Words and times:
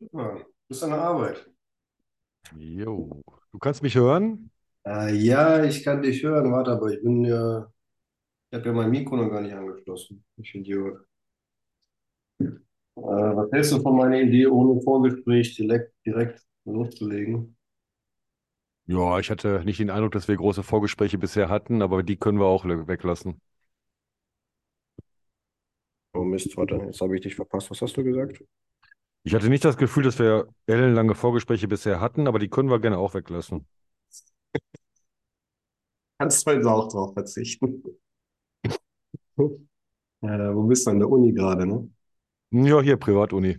Ja, 0.00 0.44
bist 0.68 0.82
an 0.84 0.90
der 0.90 1.00
Arbeit. 1.00 1.46
Jo. 2.52 3.22
Du 3.52 3.58
kannst 3.58 3.82
mich 3.82 3.94
hören? 3.94 4.50
Äh, 4.86 5.14
ja, 5.14 5.64
ich 5.64 5.84
kann 5.84 6.02
dich 6.02 6.22
hören. 6.22 6.50
Warte, 6.52 6.72
aber 6.72 6.88
ich 6.92 7.02
bin 7.02 7.24
ja, 7.24 7.70
ich 8.50 8.56
habe 8.58 8.68
ja 8.68 8.74
mein 8.74 8.90
Mikro 8.90 9.16
noch 9.16 9.30
gar 9.30 9.40
nicht 9.42 9.54
angeschlossen. 9.54 10.24
Ich 10.38 10.54
Idiot. 10.56 11.06
Äh, 12.96 13.00
was 13.00 13.50
hältst 13.52 13.72
du 13.72 13.80
von 13.80 13.96
meiner 13.96 14.20
Idee, 14.20 14.46
ohne 14.46 14.80
Vorgespräch 14.82 15.54
direkt, 15.56 15.92
direkt 16.06 16.42
loszulegen? 16.66 17.56
Ja, 18.86 19.18
ich 19.20 19.30
hatte 19.30 19.62
nicht 19.64 19.78
den 19.78 19.88
Eindruck, 19.90 20.10
dass 20.12 20.26
wir 20.28 20.34
große 20.36 20.62
Vorgespräche 20.64 21.16
bisher 21.18 21.48
hatten, 21.48 21.80
aber 21.82 22.02
die 22.02 22.16
können 22.16 22.38
wir 22.40 22.46
auch 22.46 22.64
le- 22.64 22.88
weglassen. 22.88 23.40
Oh 26.14 26.22
Mist, 26.24 26.54
warte, 26.58 26.76
jetzt 26.84 27.00
habe 27.00 27.14
ich 27.16 27.22
dich 27.22 27.34
verpasst. 27.34 27.70
Was 27.70 27.80
hast 27.82 27.96
du 27.96 28.04
gesagt? 28.04 28.42
Ich 29.22 29.34
hatte 29.34 29.48
nicht 29.48 29.64
das 29.64 29.76
Gefühl, 29.76 30.04
dass 30.04 30.18
wir 30.18 30.48
ellenlange 30.66 31.14
Vorgespräche 31.14 31.68
bisher 31.68 32.00
hatten, 32.00 32.26
aber 32.26 32.38
die 32.38 32.48
können 32.48 32.70
wir 32.70 32.80
gerne 32.80 32.98
auch 32.98 33.14
weglassen. 33.14 33.66
Kannst 36.18 36.46
du 36.46 36.50
jetzt 36.52 36.66
auch 36.66 36.88
drauf 36.88 37.12
verzichten. 37.14 37.82
Äh, 40.20 40.52
wo 40.52 40.64
bist 40.64 40.84
du 40.84 40.90
an 40.90 40.98
der 40.98 41.08
Uni 41.08 41.32
gerade, 41.32 41.64
ne? 41.64 41.88
Ja, 42.50 42.80
hier 42.80 42.96
Privatuni. 42.96 43.58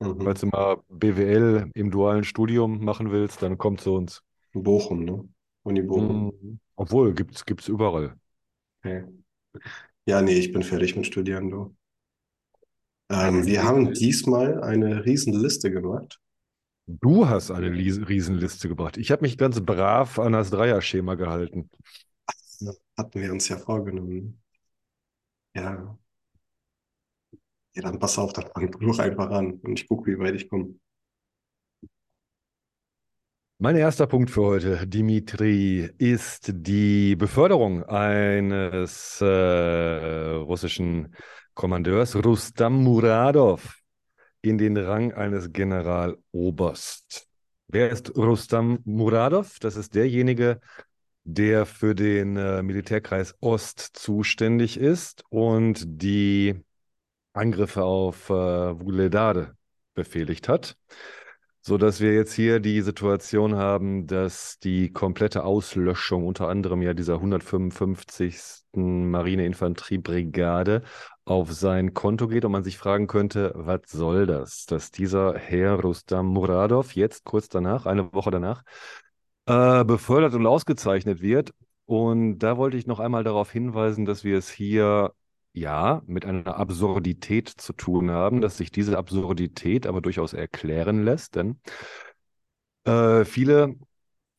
Mhm. 0.00 0.22
Falls 0.22 0.40
du 0.40 0.46
mal 0.48 0.78
BWL 0.88 1.70
im 1.74 1.90
dualen 1.92 2.24
Studium 2.24 2.84
machen 2.84 3.12
willst, 3.12 3.42
dann 3.42 3.58
komm 3.58 3.78
zu 3.78 3.94
uns. 3.94 4.22
Bochum, 4.52 5.04
ne? 5.04 5.28
Uni 5.62 5.82
Bochum. 5.82 6.32
Mhm. 6.42 6.60
Obwohl, 6.74 7.14
gibt's, 7.14 7.44
gibt's 7.44 7.68
überall. 7.68 8.16
Okay. 8.82 9.04
Ja, 10.06 10.22
nee, 10.22 10.32
ich 10.38 10.52
bin 10.52 10.62
fertig 10.62 10.96
mit 10.96 11.06
Studieren, 11.06 11.50
du. 11.50 11.76
Ähm, 13.10 13.44
wir 13.46 13.64
haben 13.64 13.92
diesmal 13.92 14.62
eine 14.62 15.04
riesen 15.04 15.32
Liste 15.34 15.70
gemacht. 15.70 16.20
Du 16.86 17.28
hast 17.28 17.50
eine 17.50 17.68
Lies- 17.68 18.08
Riesenliste 18.08 18.68
gebracht. 18.68 18.96
Ich 18.96 19.10
habe 19.10 19.22
mich 19.22 19.38
ganz 19.38 19.60
brav 19.60 20.18
an 20.18 20.32
das 20.32 20.50
Dreierschema 20.50 21.14
gehalten. 21.14 21.70
Hatten 22.96 23.20
wir 23.20 23.32
uns 23.32 23.48
ja 23.48 23.56
vorgenommen. 23.58 24.40
Ja. 25.54 25.98
Ja, 27.74 27.82
dann 27.82 27.98
pass 27.98 28.16
auf, 28.18 28.32
dann 28.32 28.46
fang 28.54 28.70
du 28.70 28.78
doch 28.78 28.98
einfach 29.00 29.28
an 29.30 29.54
und 29.54 29.78
ich 29.80 29.88
gucke, 29.88 30.10
wie 30.12 30.18
weit 30.20 30.34
ich 30.36 30.48
komme. 30.48 30.74
Mein 33.58 33.76
erster 33.76 34.06
Punkt 34.06 34.30
für 34.30 34.42
heute, 34.42 34.86
Dimitri, 34.86 35.90
ist 35.98 36.50
die 36.54 37.14
Beförderung 37.14 37.84
eines 37.84 39.20
äh, 39.20 39.26
russischen 39.26 41.14
Kommandeurs, 41.60 42.16
Rustam 42.16 42.82
Muradov, 42.82 43.82
in 44.40 44.56
den 44.56 44.78
Rang 44.78 45.12
eines 45.12 45.52
Generaloberst. 45.52 47.28
Wer 47.68 47.90
ist 47.90 48.16
Rustam 48.16 48.78
Muradov? 48.86 49.58
Das 49.60 49.76
ist 49.76 49.94
derjenige, 49.94 50.62
der 51.24 51.66
für 51.66 51.94
den 51.94 52.38
äh, 52.38 52.62
Militärkreis 52.62 53.34
Ost 53.40 53.90
zuständig 53.92 54.78
ist 54.78 55.22
und 55.28 55.84
die 55.86 56.64
Angriffe 57.34 57.84
auf 57.84 58.30
äh, 58.30 58.32
Vuhledar 58.32 59.52
befehligt 59.92 60.48
hat 60.48 60.78
so 61.62 61.76
dass 61.76 62.00
wir 62.00 62.14
jetzt 62.14 62.32
hier 62.32 62.58
die 62.60 62.80
Situation 62.80 63.56
haben, 63.56 64.06
dass 64.06 64.58
die 64.58 64.90
komplette 64.92 65.44
Auslöschung 65.44 66.26
unter 66.26 66.48
anderem 66.48 66.80
ja 66.82 66.94
dieser 66.94 67.16
155. 67.16 68.62
Marineinfanteriebrigade 68.72 70.82
auf 71.30 71.52
sein 71.52 71.94
Konto 71.94 72.26
geht 72.26 72.44
und 72.44 72.50
man 72.50 72.64
sich 72.64 72.76
fragen 72.76 73.06
könnte, 73.06 73.52
was 73.54 73.82
soll 73.86 74.26
das, 74.26 74.66
dass 74.66 74.90
dieser 74.90 75.38
Herr 75.38 75.80
Rustam 75.80 76.26
Muradov 76.26 76.96
jetzt 76.96 77.24
kurz 77.24 77.48
danach, 77.48 77.86
eine 77.86 78.12
Woche 78.12 78.32
danach, 78.32 78.64
äh, 79.46 79.84
befördert 79.84 80.34
und 80.34 80.44
ausgezeichnet 80.46 81.22
wird. 81.22 81.52
Und 81.86 82.40
da 82.40 82.56
wollte 82.56 82.76
ich 82.76 82.88
noch 82.88 82.98
einmal 82.98 83.22
darauf 83.22 83.52
hinweisen, 83.52 84.06
dass 84.06 84.24
wir 84.24 84.36
es 84.38 84.50
hier 84.50 85.12
ja, 85.52 86.02
mit 86.06 86.24
einer 86.24 86.56
Absurdität 86.56 87.48
zu 87.48 87.74
tun 87.74 88.10
haben, 88.10 88.40
dass 88.40 88.56
sich 88.56 88.72
diese 88.72 88.98
Absurdität 88.98 89.86
aber 89.86 90.00
durchaus 90.00 90.32
erklären 90.32 91.04
lässt, 91.04 91.36
denn 91.36 91.60
äh, 92.84 93.24
viele 93.24 93.76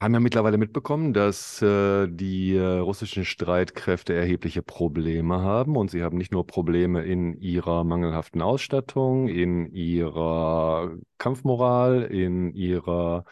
haben 0.01 0.13
ja 0.15 0.19
mittlerweile 0.19 0.57
mitbekommen, 0.57 1.13
dass 1.13 1.61
äh, 1.61 2.07
die 2.09 2.55
äh, 2.55 2.79
russischen 2.79 3.23
Streitkräfte 3.23 4.13
erhebliche 4.15 4.63
Probleme 4.63 5.41
haben 5.41 5.77
und 5.77 5.91
sie 5.91 6.01
haben 6.03 6.17
nicht 6.17 6.31
nur 6.31 6.47
Probleme 6.47 7.03
in 7.03 7.39
ihrer 7.39 7.83
mangelhaften 7.83 8.41
Ausstattung, 8.41 9.27
in 9.27 9.67
ihrer 9.67 10.97
Kampfmoral, 11.19 12.01
in 12.03 12.51
ihrer 12.53 13.25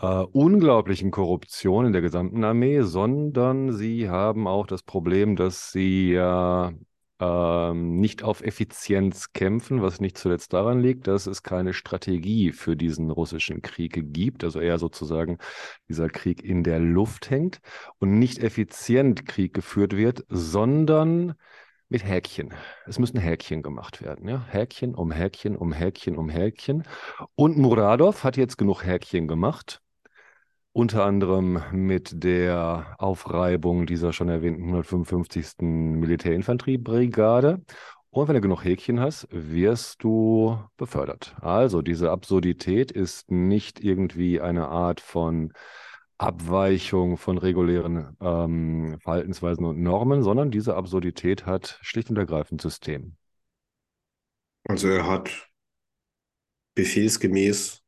äh, 0.00 0.06
unglaublichen 0.32 1.12
Korruption 1.12 1.86
in 1.86 1.92
der 1.92 2.02
gesamten 2.02 2.42
Armee, 2.44 2.82
sondern 2.82 3.72
sie 3.72 4.08
haben 4.10 4.48
auch 4.48 4.66
das 4.66 4.82
Problem, 4.82 5.36
dass 5.36 5.70
sie 5.72 6.12
ja 6.12 6.72
ähm, 7.18 7.98
nicht 7.98 8.22
auf 8.22 8.42
Effizienz 8.42 9.32
kämpfen, 9.32 9.82
was 9.82 10.00
nicht 10.00 10.18
zuletzt 10.18 10.52
daran 10.52 10.80
liegt, 10.80 11.06
dass 11.06 11.26
es 11.26 11.42
keine 11.42 11.72
Strategie 11.72 12.52
für 12.52 12.76
diesen 12.76 13.10
russischen 13.10 13.62
Krieg 13.62 14.12
gibt, 14.12 14.44
also 14.44 14.60
eher 14.60 14.78
sozusagen 14.78 15.38
dieser 15.88 16.08
Krieg 16.08 16.42
in 16.42 16.62
der 16.62 16.78
Luft 16.78 17.30
hängt 17.30 17.60
und 17.98 18.18
nicht 18.18 18.38
effizient 18.38 19.26
Krieg 19.26 19.54
geführt 19.54 19.96
wird, 19.96 20.24
sondern 20.28 21.34
mit 21.88 22.04
Häkchen. 22.04 22.52
Es 22.86 22.98
müssen 22.98 23.18
Häkchen 23.18 23.62
gemacht 23.62 24.02
werden, 24.02 24.28
ja. 24.28 24.44
Häkchen 24.48 24.94
um 24.94 25.12
Häkchen 25.12 25.56
um 25.56 25.72
Häkchen 25.72 26.16
um 26.16 26.28
Häkchen. 26.28 26.82
Und 27.36 27.56
Muradov 27.56 28.24
hat 28.24 28.36
jetzt 28.36 28.58
genug 28.58 28.84
Häkchen 28.84 29.28
gemacht 29.28 29.80
unter 30.76 31.06
anderem 31.06 31.62
mit 31.72 32.22
der 32.22 32.94
Aufreibung 32.98 33.86
dieser 33.86 34.12
schon 34.12 34.28
erwähnten 34.28 34.64
155. 34.64 35.60
Militärinfanteriebrigade. 35.60 37.62
Und 38.10 38.28
wenn 38.28 38.34
du 38.34 38.42
genug 38.42 38.62
Häkchen 38.62 39.00
hast, 39.00 39.26
wirst 39.30 40.04
du 40.04 40.58
befördert. 40.76 41.34
Also 41.40 41.80
diese 41.80 42.10
Absurdität 42.10 42.92
ist 42.92 43.30
nicht 43.30 43.82
irgendwie 43.82 44.42
eine 44.42 44.68
Art 44.68 45.00
von 45.00 45.54
Abweichung 46.18 47.16
von 47.16 47.38
regulären 47.38 48.14
ähm, 48.20 48.98
Verhaltensweisen 49.00 49.64
und 49.64 49.80
Normen, 49.80 50.22
sondern 50.22 50.50
diese 50.50 50.76
Absurdität 50.76 51.46
hat 51.46 51.78
schlicht 51.80 52.10
und 52.10 52.18
ergreifend 52.18 52.60
System. 52.60 53.16
Also 54.68 54.88
er 54.88 55.06
hat 55.06 55.48
befehlsgemäß 56.74 57.85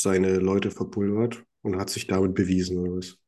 seine 0.00 0.38
Leute 0.38 0.70
verpulvert 0.70 1.44
und 1.62 1.78
hat 1.78 1.90
sich 1.90 2.06
damit 2.06 2.34
bewiesen, 2.34 2.78
oder 2.78 2.96
was? 2.98 3.18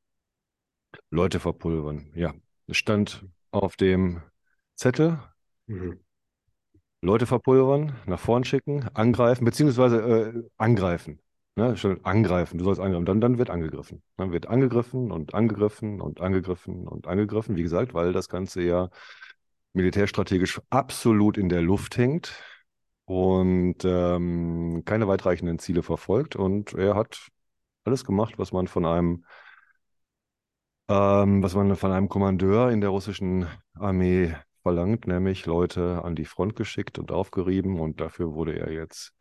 Leute 1.10 1.38
verpulvern, 1.40 2.10
ja. 2.16 2.34
Es 2.66 2.76
stand 2.76 3.24
auf 3.52 3.76
dem 3.76 4.22
Zettel, 4.74 5.20
Mhm. 5.68 6.00
Leute 7.02 7.26
verpulvern, 7.26 7.96
nach 8.06 8.18
vorn 8.20 8.44
schicken, 8.44 8.86
angreifen, 8.94 9.44
beziehungsweise 9.44 10.00
äh, 10.36 10.42
angreifen. 10.58 11.18
Ne? 11.56 11.76
Schon 11.76 12.04
angreifen, 12.04 12.58
du 12.58 12.64
sollst 12.64 12.80
angreifen. 12.80 13.06
Dann, 13.06 13.20
dann 13.20 13.38
wird 13.38 13.50
angegriffen. 13.50 14.02
Dann 14.16 14.32
wird 14.32 14.46
angegriffen 14.48 15.10
und 15.10 15.34
angegriffen 15.34 16.00
und 16.00 16.20
angegriffen 16.20 16.86
und 16.86 17.06
angegriffen. 17.06 17.56
Wie 17.56 17.62
gesagt, 17.62 17.94
weil 17.94 18.12
das 18.12 18.28
Ganze 18.28 18.62
ja 18.62 18.90
militärstrategisch 19.72 20.60
absolut 20.70 21.38
in 21.38 21.48
der 21.48 21.62
Luft 21.62 21.96
hängt 21.96 22.34
und 23.10 23.78
ähm, 23.84 24.82
keine 24.84 25.08
weitreichenden 25.08 25.58
Ziele 25.58 25.82
verfolgt. 25.82 26.36
Und 26.36 26.74
er 26.74 26.94
hat 26.94 27.28
alles 27.84 28.04
gemacht, 28.04 28.38
was 28.38 28.52
man 28.52 28.68
von 28.68 28.86
einem 28.86 29.24
ähm, 30.88 31.42
was 31.42 31.54
man 31.56 31.74
von 31.74 31.90
einem 31.90 32.08
Kommandeur 32.08 32.70
in 32.70 32.80
der 32.80 32.90
russischen 32.90 33.48
Armee 33.74 34.32
verlangt, 34.62 35.08
nämlich 35.08 35.44
Leute 35.44 36.04
an 36.04 36.14
die 36.14 36.24
Front 36.24 36.54
geschickt 36.54 37.00
und 37.00 37.10
aufgerieben. 37.10 37.80
Und 37.80 38.00
dafür 38.00 38.32
wurde 38.34 38.56
er 38.56 38.70
jetzt 38.70 39.12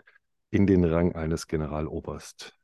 in 0.51 0.67
den 0.67 0.83
Rang 0.83 1.15
eines 1.15 1.47
Generaloberst 1.47 2.55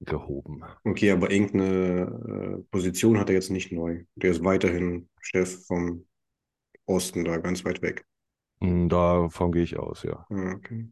gehoben. 0.00 0.64
Okay, 0.84 1.10
aber 1.10 1.30
irgendeine 1.30 2.56
äh, 2.56 2.62
Position 2.70 3.18
hat 3.18 3.28
er 3.28 3.34
jetzt 3.34 3.50
nicht 3.50 3.70
neu. 3.70 4.04
Der 4.14 4.30
ist 4.30 4.42
weiterhin 4.42 5.10
Chef 5.20 5.66
vom 5.66 6.06
Osten 6.86 7.24
da, 7.26 7.36
ganz 7.36 7.66
weit 7.66 7.82
weg. 7.82 8.06
Hm, 8.60 8.88
Davon 8.90 9.52
gehe 9.52 9.62
ich 9.62 9.78
aus, 9.78 10.02
ja. 10.02 10.26
Ah, 10.30 10.52
okay. 10.56 10.86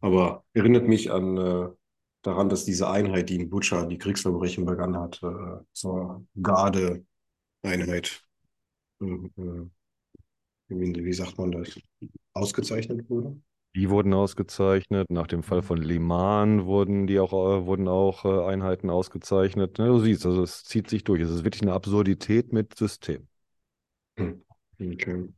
Aber 0.00 0.44
erinnert 0.52 0.86
mich 0.88 1.10
an 1.12 1.36
äh, 1.38 1.68
daran, 2.22 2.48
dass 2.48 2.64
diese 2.64 2.90
Einheit, 2.90 3.28
die 3.30 3.36
in 3.36 3.50
Butscha 3.50 3.84
die 3.86 3.98
Kriegsverbrechen 3.98 4.64
begangen 4.64 4.96
hat, 4.98 5.22
äh, 5.22 5.64
zur 5.72 6.26
Garde-Einheit, 6.42 7.04
äh, 9.02 9.06
äh, 9.06 9.68
wie, 10.68 11.04
wie 11.04 11.12
sagt 11.12 11.38
man 11.38 11.52
das, 11.52 11.78
ausgezeichnet 12.34 13.08
wurde. 13.08 13.40
Die 13.74 13.88
wurden 13.90 14.12
ausgezeichnet. 14.14 15.10
Nach 15.10 15.26
dem 15.26 15.42
Fall 15.42 15.62
von 15.62 15.78
Liman 15.78 16.66
wurden 16.66 17.06
die 17.06 17.18
auch, 17.20 17.32
äh, 17.32 17.66
wurden 17.66 17.88
auch 17.88 18.24
äh, 18.24 18.44
Einheiten 18.52 18.90
ausgezeichnet. 18.90 19.78
Ne, 19.78 19.86
du 19.86 19.98
siehst, 20.00 20.26
also 20.26 20.42
es 20.42 20.64
zieht 20.64 20.90
sich 20.90 21.04
durch. 21.04 21.20
Es 21.22 21.30
ist 21.30 21.44
wirklich 21.44 21.62
eine 21.62 21.72
Absurdität 21.72 22.52
mit 22.52 22.74
System. 22.76 23.28
Okay. 24.16 25.28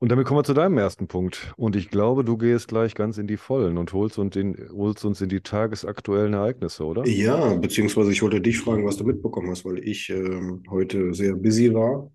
Und 0.00 0.12
damit 0.12 0.26
kommen 0.26 0.38
wir 0.38 0.44
zu 0.44 0.54
deinem 0.54 0.78
ersten 0.78 1.08
Punkt. 1.08 1.52
Und 1.56 1.74
ich 1.74 1.90
glaube, 1.90 2.24
du 2.24 2.36
gehst 2.36 2.68
gleich 2.68 2.94
ganz 2.94 3.18
in 3.18 3.26
die 3.26 3.36
Vollen 3.36 3.78
und 3.78 3.92
holst 3.92 4.18
uns 4.18 4.36
in, 4.36 4.56
holst 4.70 5.04
uns 5.04 5.20
in 5.20 5.28
die 5.28 5.40
tagesaktuellen 5.40 6.34
Ereignisse, 6.34 6.84
oder? 6.84 7.04
Ja, 7.04 7.54
beziehungsweise 7.54 8.12
ich 8.12 8.22
wollte 8.22 8.40
dich 8.40 8.60
fragen, 8.60 8.86
was 8.86 8.96
du 8.96 9.04
mitbekommen 9.04 9.50
hast, 9.50 9.64
weil 9.64 9.80
ich 9.80 10.08
ähm, 10.10 10.62
heute 10.70 11.12
sehr 11.14 11.34
busy 11.34 11.74
war. 11.74 12.12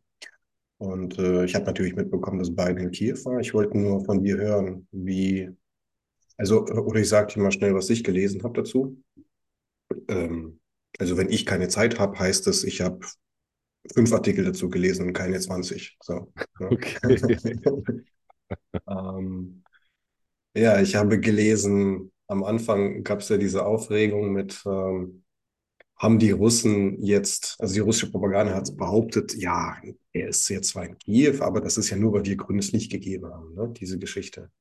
Und 0.77 1.19
äh, 1.19 1.43
ich 1.43 1.55
habe 1.55 1.65
natürlich 1.65 1.95
mitbekommen, 1.95 2.39
dass 2.39 2.55
Biden 2.55 2.77
in 2.77 2.91
Kiew 2.91 3.17
war. 3.25 3.39
Ich 3.41 3.53
wollte 3.53 3.77
nur 3.77 4.03
von 4.05 4.23
dir 4.23 4.37
hören, 4.37 4.87
wie, 4.91 5.49
also, 6.37 6.65
oder 6.65 7.01
ich 7.01 7.09
sage 7.09 7.33
dir 7.33 7.41
mal 7.41 7.51
schnell, 7.51 7.75
was 7.75 7.89
ich 7.89 8.03
gelesen 8.03 8.43
habe 8.43 8.61
dazu. 8.61 8.97
Ähm, 10.07 10.59
also, 10.99 11.17
wenn 11.17 11.29
ich 11.29 11.45
keine 11.45 11.67
Zeit 11.67 11.99
habe, 11.99 12.17
heißt 12.19 12.47
es, 12.47 12.63
ich 12.63 12.81
habe 12.81 12.99
fünf 13.93 14.13
Artikel 14.13 14.45
dazu 14.45 14.69
gelesen 14.69 15.07
und 15.07 15.13
keine 15.13 15.39
20. 15.39 15.97
So, 16.01 16.31
ja. 16.59 16.71
Okay. 16.71 17.37
Ähm, 18.87 19.63
ja, 20.55 20.79
ich 20.81 20.95
habe 20.95 21.19
gelesen, 21.19 22.11
am 22.27 22.43
Anfang 22.43 23.03
gab 23.03 23.19
es 23.19 23.29
ja 23.29 23.37
diese 23.37 23.65
Aufregung 23.65 24.31
mit, 24.31 24.61
ähm, 24.65 25.23
haben 25.97 26.19
die 26.19 26.31
Russen 26.31 27.01
jetzt, 27.03 27.55
also 27.59 27.73
die 27.73 27.79
russische 27.79 28.11
Propaganda 28.11 28.53
hat 28.53 28.75
behauptet, 28.77 29.35
ja, 29.35 29.77
er 30.11 30.27
ist 30.29 30.49
jetzt 30.49 30.69
zwar 30.69 30.85
in 30.85 30.97
Kiew, 30.97 31.41
aber 31.41 31.61
das 31.61 31.77
ist 31.77 31.89
ja 31.89 31.97
nur, 31.97 32.13
weil 32.13 32.25
wir 32.25 32.35
grünes 32.35 32.71
Licht 32.71 32.91
gegeben 32.91 33.27
haben, 33.31 33.53
ne, 33.53 33.73
diese 33.75 33.97
Geschichte. 33.97 34.51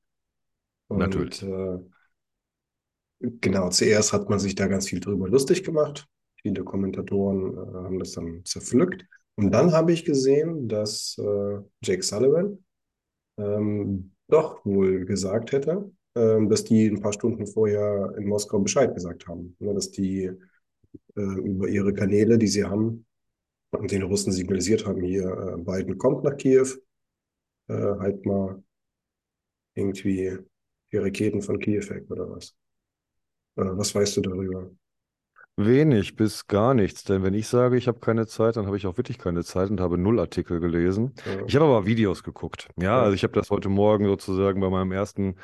Und 0.87 0.99
Natürlich. 0.99 1.43
äh, 1.43 1.79
genau, 3.19 3.69
zuerst 3.69 4.13
hat 4.13 4.29
man 4.29 4.39
sich 4.39 4.55
da 4.55 4.67
ganz 4.67 4.87
viel 4.87 4.99
drüber 4.99 5.27
lustig 5.27 5.63
gemacht. 5.63 6.07
Viele 6.43 6.63
Kommentatoren 6.63 7.53
äh, 7.53 7.73
haben 7.85 7.99
das 7.99 8.11
dann 8.11 8.45
zerpflückt. 8.45 9.05
Und 9.35 9.51
dann 9.51 9.71
habe 9.71 9.91
ich 9.91 10.05
gesehen, 10.05 10.67
dass 10.67 11.17
äh, 11.17 11.59
Jake 11.83 12.03
Sullivan 12.03 12.63
ähm, 13.37 14.11
doch 14.27 14.63
wohl 14.65 15.05
gesagt 15.05 15.51
hätte, 15.51 15.91
ähm, 16.15 16.49
dass 16.49 16.63
die 16.63 16.87
ein 16.87 17.01
paar 17.01 17.13
Stunden 17.13 17.47
vorher 17.47 18.13
in 18.17 18.27
Moskau 18.27 18.59
Bescheid 18.59 18.93
gesagt 18.93 19.27
haben. 19.27 19.55
Ne, 19.59 19.73
dass 19.73 19.89
die 19.89 20.31
äh, 21.15 21.21
über 21.21 21.67
ihre 21.67 21.93
Kanäle, 21.93 22.37
die 22.37 22.47
sie 22.47 22.63
haben, 22.63 23.05
und 23.71 23.91
den 23.91 24.03
Russen 24.03 24.31
signalisiert 24.31 24.85
haben, 24.85 25.01
hier, 25.01 25.25
äh, 25.25 25.61
Biden 25.61 25.97
kommt 25.97 26.23
nach 26.23 26.37
Kiew, 26.37 26.67
äh, 27.67 27.73
halt 27.73 28.25
mal 28.25 28.63
irgendwie 29.75 30.37
die 30.91 30.97
Raketen 30.97 31.41
von 31.41 31.59
Kiew 31.59 31.89
weg 31.89 32.09
oder 32.09 32.29
was. 32.29 32.55
Äh, 33.55 33.63
was 33.63 33.95
weißt 33.95 34.17
du 34.17 34.21
darüber? 34.21 34.69
Wenig 35.55 36.15
bis 36.15 36.47
gar 36.47 36.73
nichts, 36.73 37.03
denn 37.03 37.21
wenn 37.21 37.35
ich 37.35 37.47
sage, 37.47 37.77
ich 37.77 37.87
habe 37.87 37.99
keine 37.99 38.25
Zeit, 38.25 38.55
dann 38.55 38.65
habe 38.65 38.75
ich 38.75 38.87
auch 38.87 38.97
wirklich 38.97 39.19
keine 39.19 39.43
Zeit 39.43 39.69
und 39.69 39.79
habe 39.79 39.99
null 39.99 40.19
Artikel 40.19 40.59
gelesen. 40.59 41.13
Ja, 41.25 41.45
Ich 41.45 41.55
habe 41.55 41.65
aber 41.65 41.85
Videos 41.85 42.23
geguckt. 42.23 42.69
Ja, 42.75 43.03
also 43.03 43.13
ich 43.13 43.23
habe 43.23 43.33
das 43.33 43.51
heute 43.51 43.69
Morgen 43.69 44.05
sozusagen 44.05 44.59
bei 44.61 44.69
meinem 44.71 44.91
ersten, 44.91 45.35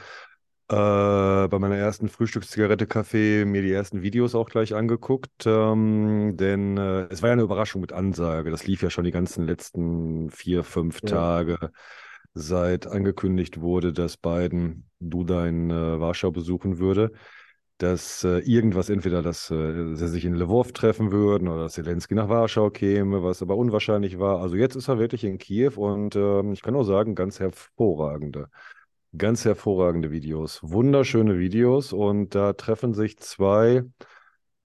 äh, 0.67 1.47
bei 1.47 1.59
meiner 1.59 1.75
ersten 1.75 2.09
Frühstückszigarette 2.09 2.87
Kaffee 2.87 3.45
mir 3.45 3.61
die 3.61 3.71
ersten 3.71 4.01
Videos 4.01 4.33
auch 4.33 4.49
gleich 4.49 4.73
angeguckt, 4.73 5.45
ähm, 5.45 6.35
denn 6.37 6.77
äh, 6.77 7.07
es 7.11 7.21
war 7.21 7.29
ja 7.29 7.33
eine 7.33 7.43
Überraschung 7.43 7.81
mit 7.81 7.93
Ansage. 7.93 8.49
Das 8.49 8.65
lief 8.65 8.81
ja 8.81 8.89
schon 8.89 9.03
die 9.03 9.11
ganzen 9.11 9.45
letzten 9.45 10.31
vier, 10.31 10.63
fünf 10.63 11.01
ja. 11.03 11.09
Tage, 11.09 11.69
seit 12.33 12.87
angekündigt 12.87 13.61
wurde, 13.61 13.93
dass 13.93 14.17
Biden 14.17 14.89
Duda 14.99 15.45
in 15.45 15.69
äh, 15.69 15.99
Warschau 15.99 16.31
besuchen 16.31 16.79
würde 16.79 17.11
dass 17.79 18.23
äh, 18.25 18.39
irgendwas, 18.39 18.89
entweder, 18.89 19.21
dass 19.21 19.49
äh, 19.51 19.95
sie 19.95 20.07
sich 20.09 20.25
in 20.25 20.35
Lwów 20.35 20.73
treffen 20.73 21.11
würden 21.11 21.47
oder 21.47 21.63
dass 21.63 21.73
Zelensky 21.73 22.13
nach 22.13 22.29
Warschau 22.29 22.69
käme, 22.69 23.23
was 23.23 23.41
aber 23.41 23.55
unwahrscheinlich 23.57 24.19
war. 24.19 24.41
Also 24.41 24.55
jetzt 24.57 24.75
ist 24.75 24.89
er 24.89 24.99
wirklich 24.99 25.23
in 25.23 25.37
Kiew 25.37 25.73
und 25.77 26.15
ähm, 26.15 26.51
ich 26.53 26.61
kann 26.61 26.75
auch 26.75 26.83
sagen, 26.83 27.15
ganz 27.15 27.39
hervorragende, 27.39 28.49
ganz 29.17 29.45
hervorragende 29.45 30.11
Videos, 30.11 30.59
wunderschöne 30.63 31.39
Videos 31.39 31.93
und 31.93 32.35
da 32.35 32.53
treffen 32.53 32.93
sich 32.93 33.17
zwei, 33.17 33.83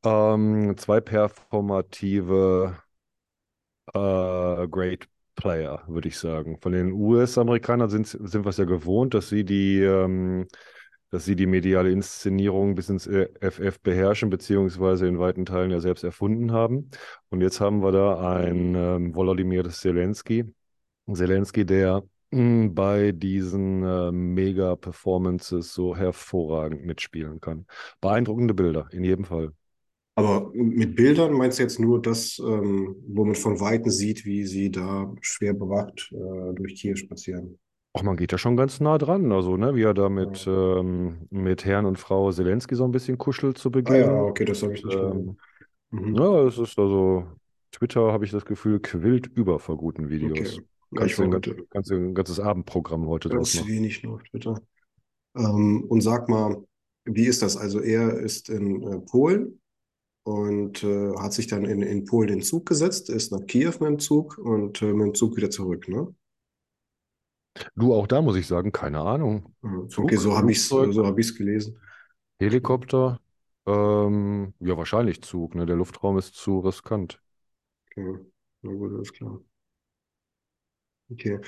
ähm, 0.05 0.77
zwei 0.77 1.01
performative 1.01 2.77
äh, 3.95 4.69
Great 4.69 5.09
Player, 5.37 5.83
würde 5.89 6.09
ich 6.09 6.19
sagen. 6.19 6.59
Von 6.61 6.73
den 6.73 6.93
US-Amerikanern 6.93 7.91
sind, 7.91 8.07
sind 8.07 8.45
wir 8.45 8.51
es 8.51 8.57
ja 8.57 8.65
gewohnt, 8.65 9.15
dass 9.15 9.29
sie 9.29 9.45
die 9.45 9.81
ähm, 9.81 10.47
dass 11.15 11.25
sie 11.25 11.37
die 11.37 11.47
mediale 11.47 11.93
Inszenierung 11.93 12.75
bis 12.75 12.89
ins 12.89 13.07
FF 13.07 13.79
beherrschen, 13.81 14.31
beziehungsweise 14.31 15.07
in 15.07 15.21
weiten 15.21 15.47
Teilen 15.47 15.71
ja 15.71 15.79
selbst 15.79 16.03
erfunden 16.03 16.51
haben. 16.51 16.91
Und 17.31 17.41
jetzt 17.41 17.61
haben 17.61 17.83
wir 17.85 17.93
da 17.93 18.37
einen 18.37 18.75
ähm, 18.75 19.15
Volodymyr 19.15 19.69
Zelensky, 19.71 20.45
Zelensky, 21.13 21.65
der 21.65 22.03
mh, 22.33 22.71
bei 22.75 23.13
diesen 23.13 23.85
äh, 23.85 24.11
Mega-Performances 24.11 25.73
so 25.73 25.97
hervorragend 25.97 26.85
mitspielen 26.85 27.41
kann. 27.41 27.67
Beeindruckende 28.01 28.55
Bilder, 28.55 28.89
in 28.91 29.05
jedem 29.05 29.25
Fall. 29.25 29.53
Aber 30.17 30.51
mit 30.55 30.97
Bildern 30.97 31.33
meinst 31.33 31.59
du 31.61 31.63
jetzt 31.63 31.79
nur 31.79 32.03
das, 32.03 32.41
ähm, 32.41 32.97
wo 33.07 33.25
man 33.25 33.37
von 33.37 33.61
Weitem 33.61 33.91
sieht, 33.93 34.25
wie 34.25 34.45
sie 34.47 34.71
da 34.73 35.15
schwer 35.21 35.55
bewacht 35.55 36.11
äh, 36.13 36.55
durch 36.55 36.75
Kiew 36.77 36.97
spazieren? 36.97 37.59
Ach, 37.97 38.03
man 38.03 38.17
geht 38.17 38.33
ja 38.33 38.39
schon 38.39 38.57
ganz 38.57 38.81
nah 38.81 38.99
dran, 38.99 39.31
also, 39.31 39.57
ne, 39.57 39.75
wie 39.77 39.83
er 39.83 39.95
da 39.95 40.09
Ja. 40.17 40.25
mit, 40.25 40.45
ähm, 40.49 41.29
mit 41.31 41.65
Herrn 41.65 41.87
und 41.87 41.97
Frau 41.99 42.33
Zelensky 42.33 42.75
so 42.75 42.85
ein 42.85 42.91
bisschen 42.91 43.19
kuschelt 43.19 43.57
zu 43.57 43.71
Ah 43.85 43.95
ja, 43.97 44.11
Beginn. 44.11 44.23
okay, 44.23 44.45
das 44.45 44.63
habe 44.63 44.75
ich 44.75 44.85
nicht 44.85 45.01
gesehen. 45.01 45.25
Ähm, 45.25 45.39
Mhm. 45.91 46.17
Ja, 46.17 46.45
es 46.47 46.59
ist 46.59 46.79
also, 46.79 47.27
Twitter 47.73 48.13
habe 48.13 48.25
ich 48.27 48.33
das 48.33 48.45
Gefühl, 48.47 48.81
quillt 48.81 49.27
über 49.29 49.61
vor 49.61 49.77
guten 49.79 50.09
Okay. 50.21 50.51
Videos. 50.51 50.63
Ja, 50.91 51.05
ich 51.05 51.17
Kannst 51.17 51.19
du 51.19 51.23
war 51.23 51.27
ein, 51.27 51.31
ganz, 51.31 51.47
heute 51.47 51.67
kannst 51.71 51.91
du 51.91 51.97
ein 51.97 52.15
ganzes 52.15 52.41
Abendprogramm 52.41 53.07
heute 53.09 53.29
draus 53.31 53.53
ganz 53.53 53.55
machen. 53.55 53.73
wenig 53.73 54.03
nur 54.03 54.15
auf 54.15 54.23
Twitter. 54.25 54.61
Ähm, 55.37 55.85
und 55.89 56.03
sag 56.03 56.29
mal, 56.31 56.65
wie 57.07 57.27
ist 57.27 57.43
das? 57.43 57.57
Also 57.57 57.81
er 57.81 58.19
ist 58.21 58.51
in 58.51 58.83
äh, 58.83 59.01
Polen 59.01 59.61
und 60.25 60.85
äh, 60.85 61.15
hat 61.19 61.35
sich 61.35 61.49
dann 61.49 61.67
in, 61.67 61.83
in 61.83 62.05
Polen 62.07 62.31
in 62.31 62.37
den 62.41 62.45
Zug 62.45 62.67
gesetzt, 62.67 63.11
ist 63.11 63.33
nach 63.33 63.47
Kiew 63.47 63.73
mit 63.81 63.83
dem 63.91 63.99
Zug 63.99 64.39
und 64.39 64.83
äh, 64.83 64.93
mit 64.95 65.09
dem 65.09 65.15
Zug 65.15 65.37
wieder 65.37 65.51
zurück, 65.51 65.89
ne? 65.89 66.15
Du, 67.77 67.95
auch 67.95 68.07
da 68.07 68.21
muss 68.23 68.37
ich 68.37 68.47
sagen, 68.47 68.73
keine 68.73 69.01
Ahnung. 69.01 69.55
Mhm. 69.63 69.81
Okay, 69.83 69.89
Zug, 69.89 70.11
so 70.17 70.37
habe 70.37 70.51
ich 70.53 70.59
es 70.59 70.69
so 70.69 71.07
hab 71.07 71.19
ich's 71.19 71.35
gelesen. 71.37 71.79
Helikopter, 72.41 73.21
ähm, 73.67 74.55
ja, 74.61 74.77
wahrscheinlich 74.77 75.23
Zug, 75.23 75.55
ne? 75.55 75.67
Der 75.67 75.77
Luftraum 75.77 76.19
ist 76.19 76.35
zu 76.35 76.61
riskant. 76.61 77.21
Okay, 77.91 78.19
na 78.63 78.71
gut, 78.73 78.93
alles 78.93 79.13
klar. 79.13 79.41
Okay. 81.11 81.39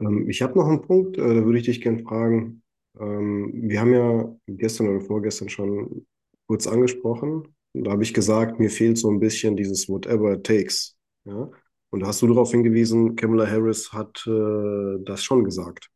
Ähm, 0.00 0.28
ich 0.28 0.42
habe 0.42 0.58
noch 0.58 0.66
einen 0.68 0.82
Punkt, 0.82 1.16
äh, 1.18 1.20
da 1.22 1.44
würde 1.44 1.58
ich 1.58 1.64
dich 1.66 1.80
gerne 1.80 2.02
fragen. 2.02 2.62
Ähm, 2.98 3.50
wir 3.54 3.80
haben 3.80 3.92
ja 3.92 4.36
gestern 4.46 4.88
oder 4.88 5.00
vorgestern 5.00 5.48
schon 5.48 6.06
kurz 6.46 6.66
angesprochen. 6.66 7.54
Da 7.74 7.92
habe 7.92 8.02
ich 8.02 8.14
gesagt, 8.14 8.58
mir 8.58 8.70
fehlt 8.70 8.98
so 8.98 9.10
ein 9.10 9.20
bisschen 9.20 9.56
dieses 9.56 9.88
Whatever 9.88 10.34
it 10.34 10.44
takes. 10.44 10.96
Ja? 11.24 11.50
Und 11.96 12.00
da 12.00 12.08
hast 12.08 12.20
du 12.20 12.26
darauf 12.26 12.50
hingewiesen, 12.50 13.16
Kamala 13.16 13.46
Harris 13.50 13.90
hat 13.94 14.22
äh, 14.26 14.98
das 15.02 15.24
schon 15.24 15.44
gesagt. 15.44 15.88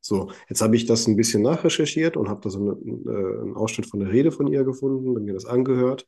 So, 0.00 0.30
jetzt 0.48 0.60
habe 0.60 0.76
ich 0.76 0.86
das 0.86 1.08
ein 1.08 1.16
bisschen 1.16 1.42
nachrecherchiert 1.42 2.16
und 2.16 2.28
habe 2.28 2.40
da 2.42 2.50
so 2.50 2.60
eine, 2.60 2.70
äh, 2.80 3.40
einen 3.42 3.56
Ausschnitt 3.56 3.90
von 3.90 3.98
der 3.98 4.12
Rede 4.12 4.30
von 4.30 4.46
ihr 4.46 4.62
gefunden, 4.62 5.14
dann 5.14 5.24
mir 5.24 5.34
das 5.34 5.46
angehört. 5.46 6.06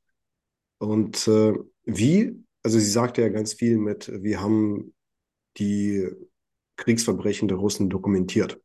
Und 0.79 1.27
äh, 1.27 1.55
wie, 1.83 2.45
also 2.63 2.79
sie 2.79 2.89
sagte 2.89 3.23
ja 3.23 3.29
ganz 3.29 3.55
viel 3.55 3.77
mit, 3.79 4.23
wir 4.23 4.41
haben 4.41 4.95
die 5.59 6.07
Kriegsverbrechen 6.77 7.49
der 7.49 7.57
Russen 7.57 7.91
dokumentiert. 7.91 8.61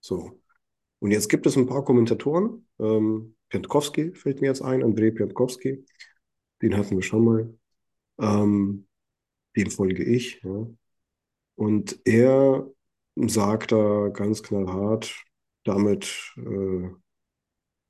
So. 0.00 0.42
Und 0.98 1.10
jetzt 1.10 1.30
gibt 1.30 1.46
es 1.46 1.56
ein 1.56 1.66
paar 1.66 1.86
Kommentatoren. 1.86 2.66
Ähm, 2.80 3.34
Piątkowski 3.48 4.12
fällt 4.12 4.42
mir 4.42 4.48
jetzt 4.48 4.60
ein, 4.60 4.84
Andrei 4.84 5.10
Piątkowski. 5.10 5.86
Den 6.60 6.76
hatten 6.76 6.96
wir 6.96 7.02
schon 7.02 7.24
mal. 7.24 7.58
Ähm, 8.20 8.85
dem 9.56 9.70
folge 9.70 10.04
ich. 10.04 10.40
Ja. 10.42 10.66
Und 11.56 12.00
er 12.04 12.70
sagt 13.16 13.72
da 13.72 14.08
ganz 14.08 14.42
knallhart, 14.42 15.14
damit, 15.64 16.34
äh, 16.36 16.88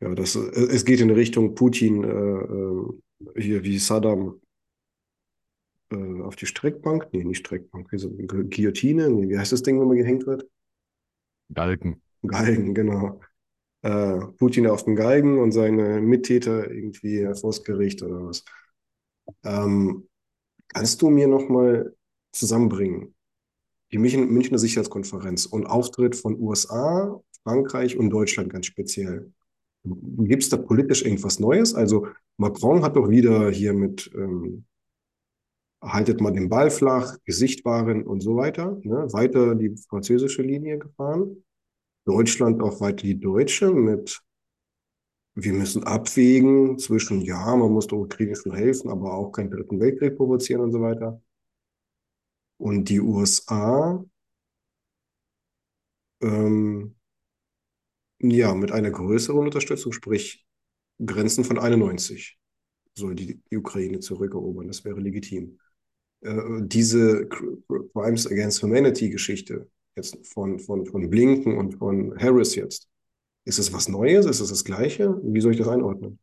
ja, 0.00 0.14
das, 0.14 0.34
es 0.34 0.84
geht 0.84 1.00
in 1.00 1.10
Richtung 1.10 1.54
Putin, 1.54 2.04
äh, 2.04 2.08
äh, 2.08 3.42
hier 3.42 3.64
wie 3.64 3.78
Saddam 3.78 4.40
äh, 5.90 6.22
auf 6.22 6.36
die 6.36 6.46
Streckbank. 6.46 7.08
Nee, 7.12 7.24
nicht 7.24 7.46
Streckbank, 7.46 7.90
wie 7.92 7.98
so, 7.98 8.10
Guillotine. 8.10 9.10
Nee, 9.10 9.28
wie 9.28 9.38
heißt 9.38 9.52
das 9.52 9.62
Ding, 9.62 9.80
wenn 9.80 9.88
man 9.88 9.96
gehängt 9.96 10.26
wird? 10.26 10.48
Galgen. 11.52 12.02
Galgen, 12.22 12.74
genau. 12.74 13.20
Äh, 13.82 14.18
Putin 14.38 14.66
auf 14.66 14.84
dem 14.84 14.96
Galgen 14.96 15.38
und 15.38 15.52
seine 15.52 16.00
Mittäter 16.00 16.70
irgendwie 16.70 17.26
vors 17.34 17.62
Gericht 17.62 18.02
oder 18.02 18.26
was. 18.26 18.44
Ähm, 19.44 20.08
kannst 20.68 21.02
du 21.02 21.10
mir 21.10 21.28
nochmal 21.28 21.94
zusammenbringen? 22.32 23.14
Die 23.92 23.98
München, 23.98 24.28
Münchner 24.32 24.58
Sicherheitskonferenz 24.58 25.46
und 25.46 25.66
Auftritt 25.66 26.16
von 26.16 26.40
USA, 26.40 27.22
Frankreich 27.42 27.96
und 27.96 28.10
Deutschland 28.10 28.50
ganz 28.50 28.66
speziell. 28.66 29.32
Gibt 29.84 30.42
es 30.42 30.48
da 30.48 30.56
politisch 30.56 31.04
irgendwas 31.04 31.38
Neues? 31.38 31.74
Also 31.74 32.08
Macron 32.36 32.82
hat 32.82 32.96
doch 32.96 33.08
wieder 33.08 33.50
hier 33.50 33.72
mit 33.72 34.10
ähm, 34.14 34.64
haltet 35.82 36.20
mal 36.20 36.32
den 36.32 36.48
Ball 36.48 36.70
flach, 36.70 37.16
Gesicht 37.24 37.64
wahren 37.64 38.02
und 38.02 38.20
so 38.20 38.36
weiter. 38.36 38.78
Ne? 38.82 39.12
Weiter 39.12 39.54
die 39.54 39.76
französische 39.88 40.42
Linie 40.42 40.78
gefahren. 40.78 41.44
Deutschland 42.04 42.62
auch 42.62 42.80
weiter 42.80 43.02
die 43.02 43.18
deutsche 43.18 43.72
mit, 43.72 44.20
wir 45.36 45.52
müssen 45.52 45.84
abwägen 45.84 46.78
zwischen, 46.78 47.20
ja, 47.20 47.54
man 47.54 47.70
muss 47.70 47.86
der 47.86 47.98
Ukraine 47.98 48.34
schon 48.34 48.54
helfen, 48.54 48.90
aber 48.90 49.14
auch 49.14 49.32
keinen 49.32 49.50
dritten 49.50 49.78
Weltkrieg 49.78 50.16
provozieren 50.16 50.62
und 50.62 50.72
so 50.72 50.80
weiter. 50.80 51.22
Und 52.58 52.88
die 52.88 53.00
USA, 53.00 54.02
ähm, 56.22 56.96
ja, 58.20 58.54
mit 58.54 58.72
einer 58.72 58.90
größeren 58.90 59.38
Unterstützung, 59.38 59.92
sprich 59.92 60.46
Grenzen 61.04 61.44
von 61.44 61.58
91 61.58 62.38
soll 62.94 63.14
die, 63.14 63.42
die 63.50 63.56
Ukraine 63.58 64.00
zurückerobern. 64.00 64.68
Das 64.68 64.86
wäre 64.86 65.00
legitim. 65.00 65.58
Äh, 66.22 66.62
diese 66.62 67.28
Crimes 67.28 68.26
Against 68.26 68.62
Humanity 68.62 69.10
Geschichte 69.10 69.70
jetzt 69.96 70.26
von, 70.26 70.58
von, 70.58 70.86
von 70.86 71.10
Blinken 71.10 71.58
und 71.58 71.74
von 71.74 72.18
Harris 72.18 72.54
jetzt, 72.54 72.88
ist 73.46 73.58
es 73.58 73.72
was 73.72 73.88
Neues? 73.88 74.26
Ist 74.26 74.40
es 74.40 74.50
das 74.50 74.64
Gleiche? 74.64 75.18
Wie 75.22 75.40
soll 75.40 75.52
ich 75.52 75.58
das 75.58 75.68
einordnen? 75.68 76.18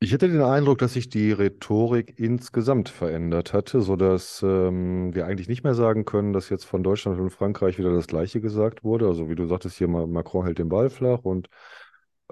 Ich 0.00 0.12
hätte 0.12 0.28
den 0.28 0.42
Eindruck, 0.42 0.78
dass 0.78 0.94
sich 0.94 1.08
die 1.10 1.30
Rhetorik 1.30 2.18
insgesamt 2.18 2.88
verändert 2.88 3.52
hatte, 3.52 3.82
sodass 3.82 4.42
ähm, 4.42 5.14
wir 5.14 5.26
eigentlich 5.26 5.46
nicht 5.46 5.62
mehr 5.62 5.74
sagen 5.74 6.04
können, 6.04 6.32
dass 6.32 6.48
jetzt 6.48 6.64
von 6.64 6.82
Deutschland 6.82 7.20
und 7.20 7.30
Frankreich 7.30 7.78
wieder 7.78 7.92
das 7.92 8.08
Gleiche 8.08 8.40
gesagt 8.40 8.82
wurde. 8.82 9.06
Also 9.06 9.28
wie 9.28 9.36
du 9.36 9.46
sagtest, 9.46 9.76
hier 9.76 9.86
Macron 9.86 10.44
hält 10.44 10.58
den 10.58 10.70
Ball 10.70 10.90
flach 10.90 11.20
und 11.22 11.48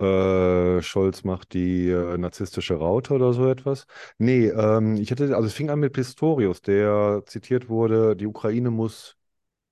äh, 0.00 0.80
Scholz 0.82 1.22
macht 1.22 1.52
die 1.52 1.90
äh, 1.90 2.16
narzisstische 2.16 2.74
Raute 2.74 3.14
oder 3.14 3.34
so 3.34 3.48
etwas. 3.48 3.86
Nee, 4.18 4.46
ähm, 4.48 4.96
ich 4.96 5.10
hätte, 5.10 5.36
also 5.36 5.46
es 5.46 5.52
fing 5.52 5.70
an 5.70 5.78
mit 5.78 5.92
Pistorius, 5.92 6.62
der 6.62 7.22
zitiert 7.26 7.68
wurde, 7.68 8.16
die 8.16 8.26
Ukraine 8.26 8.70
muss 8.70 9.16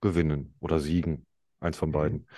gewinnen 0.03 0.55
oder 0.61 0.79
siegen. 0.79 1.27
Eins 1.61 1.79
von 1.79 1.91
beiden. 1.91 2.29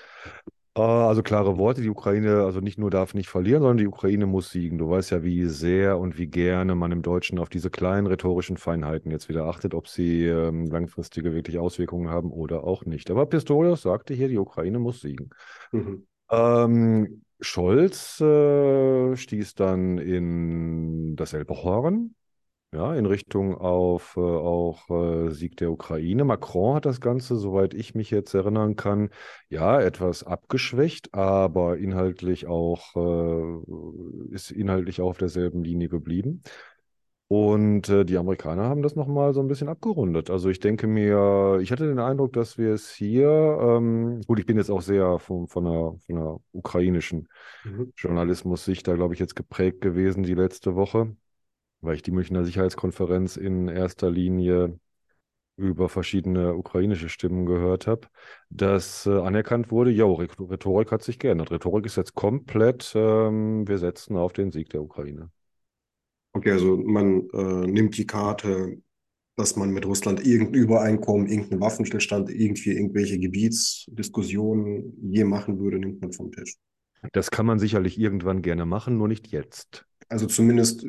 Äh, 0.74 0.80
also 0.80 1.22
klare 1.22 1.58
Worte, 1.58 1.82
die 1.82 1.90
Ukraine, 1.90 2.44
also 2.44 2.60
nicht 2.60 2.78
nur 2.78 2.90
darf 2.90 3.14
nicht 3.14 3.28
verlieren, 3.28 3.62
sondern 3.62 3.78
die 3.78 3.86
Ukraine 3.86 4.26
muss 4.26 4.50
siegen. 4.50 4.78
Du 4.78 4.88
weißt 4.90 5.10
ja, 5.10 5.22
wie 5.22 5.44
sehr 5.46 5.98
und 5.98 6.18
wie 6.18 6.26
gerne 6.26 6.74
man 6.74 6.92
im 6.92 7.02
Deutschen 7.02 7.38
auf 7.38 7.48
diese 7.48 7.70
kleinen 7.70 8.06
rhetorischen 8.06 8.56
Feinheiten 8.56 9.10
jetzt 9.10 9.28
wieder 9.28 9.46
achtet, 9.46 9.74
ob 9.74 9.88
sie 9.88 10.26
ähm, 10.26 10.66
langfristige 10.66 11.34
wirklich 11.34 11.58
Auswirkungen 11.58 12.08
haben 12.08 12.30
oder 12.30 12.64
auch 12.64 12.84
nicht. 12.84 13.10
Aber 13.10 13.26
Pistorius 13.26 13.82
sagte 13.82 14.14
hier, 14.14 14.28
die 14.28 14.38
Ukraine 14.38 14.78
muss 14.78 15.00
siegen. 15.00 15.30
Mhm. 15.72 16.06
Ähm, 16.30 17.22
Scholz 17.40 18.20
äh, 18.20 19.16
stieß 19.16 19.54
dann 19.54 19.98
in 19.98 21.16
dasselbe 21.16 21.54
Horn, 21.54 22.14
ja, 22.72 22.94
in 22.94 23.06
Richtung 23.06 23.56
auf 23.56 24.16
äh, 24.16 24.20
auch 24.20 24.88
äh, 24.90 25.30
Sieg 25.30 25.56
der 25.56 25.72
Ukraine. 25.72 26.24
Macron 26.24 26.76
hat 26.76 26.86
das 26.86 27.00
Ganze, 27.00 27.36
soweit 27.36 27.74
ich 27.74 27.94
mich 27.94 28.10
jetzt 28.10 28.32
erinnern 28.34 28.76
kann, 28.76 29.10
ja, 29.48 29.80
etwas 29.80 30.22
abgeschwächt, 30.22 31.12
aber 31.12 31.78
inhaltlich 31.78 32.46
auch, 32.46 32.94
äh, 32.96 34.34
ist 34.34 34.52
inhaltlich 34.52 35.00
auch 35.00 35.10
auf 35.10 35.18
derselben 35.18 35.64
Linie 35.64 35.88
geblieben. 35.88 36.42
Und 37.26 37.88
äh, 37.88 38.04
die 38.04 38.18
Amerikaner 38.18 38.64
haben 38.64 38.82
das 38.82 38.96
nochmal 38.96 39.34
so 39.34 39.40
ein 39.40 39.46
bisschen 39.48 39.68
abgerundet. 39.68 40.30
Also 40.30 40.48
ich 40.48 40.58
denke 40.58 40.86
mir, 40.88 41.58
ich 41.60 41.70
hatte 41.70 41.86
den 41.86 42.00
Eindruck, 42.00 42.32
dass 42.32 42.58
wir 42.58 42.72
es 42.72 42.90
hier, 42.90 43.28
ähm, 43.62 44.20
gut, 44.26 44.40
ich 44.40 44.46
bin 44.46 44.56
jetzt 44.56 44.70
auch 44.70 44.82
sehr 44.82 45.18
von, 45.20 45.46
von, 45.46 45.66
einer, 45.66 45.96
von 46.06 46.16
einer 46.16 46.40
ukrainischen 46.52 47.28
mhm. 47.64 47.92
Journalismus-Sicht 47.96 48.86
da, 48.86 48.94
glaube 48.94 49.14
ich, 49.14 49.20
jetzt 49.20 49.36
geprägt 49.36 49.80
gewesen 49.80 50.24
die 50.24 50.34
letzte 50.34 50.74
Woche 50.74 51.14
weil 51.80 51.96
ich 51.96 52.02
die 52.02 52.10
Münchner 52.10 52.44
Sicherheitskonferenz 52.44 53.36
in 53.36 53.68
erster 53.68 54.10
Linie 54.10 54.78
über 55.56 55.88
verschiedene 55.88 56.54
ukrainische 56.54 57.08
Stimmen 57.08 57.44
gehört 57.44 57.86
habe, 57.86 58.08
dass 58.48 59.06
äh, 59.06 59.10
anerkannt 59.10 59.70
wurde, 59.70 59.90
ja, 59.90 60.06
Rhetorik 60.06 60.90
hat 60.90 61.02
sich 61.02 61.18
geändert. 61.18 61.50
Rhetorik 61.50 61.84
ist 61.86 61.96
jetzt 61.96 62.14
komplett, 62.14 62.92
ähm, 62.94 63.68
wir 63.68 63.78
setzen 63.78 64.16
auf 64.16 64.32
den 64.32 64.50
Sieg 64.50 64.70
der 64.70 64.82
Ukraine. 64.82 65.30
Okay, 66.32 66.52
also 66.52 66.76
man 66.76 67.28
äh, 67.32 67.66
nimmt 67.66 67.96
die 67.98 68.06
Karte, 68.06 68.78
dass 69.36 69.56
man 69.56 69.70
mit 69.70 69.84
Russland 69.84 70.24
irgendein 70.24 70.62
Übereinkommen, 70.62 71.26
irgendeinen 71.26 71.60
Waffenstillstand, 71.60 72.30
irgendwie 72.30 72.72
irgendwelche 72.72 73.18
Gebietsdiskussionen 73.18 74.94
je 75.02 75.24
machen 75.24 75.58
würde, 75.58 75.78
nimmt 75.78 76.00
man 76.00 76.12
vom 76.12 76.30
Tisch. 76.32 76.56
Das 77.12 77.30
kann 77.30 77.46
man 77.46 77.58
sicherlich 77.58 77.98
irgendwann 77.98 78.42
gerne 78.42 78.66
machen, 78.66 78.96
nur 78.96 79.08
nicht 79.08 79.28
jetzt. 79.28 79.86
Also 80.08 80.26
zumindest 80.26 80.86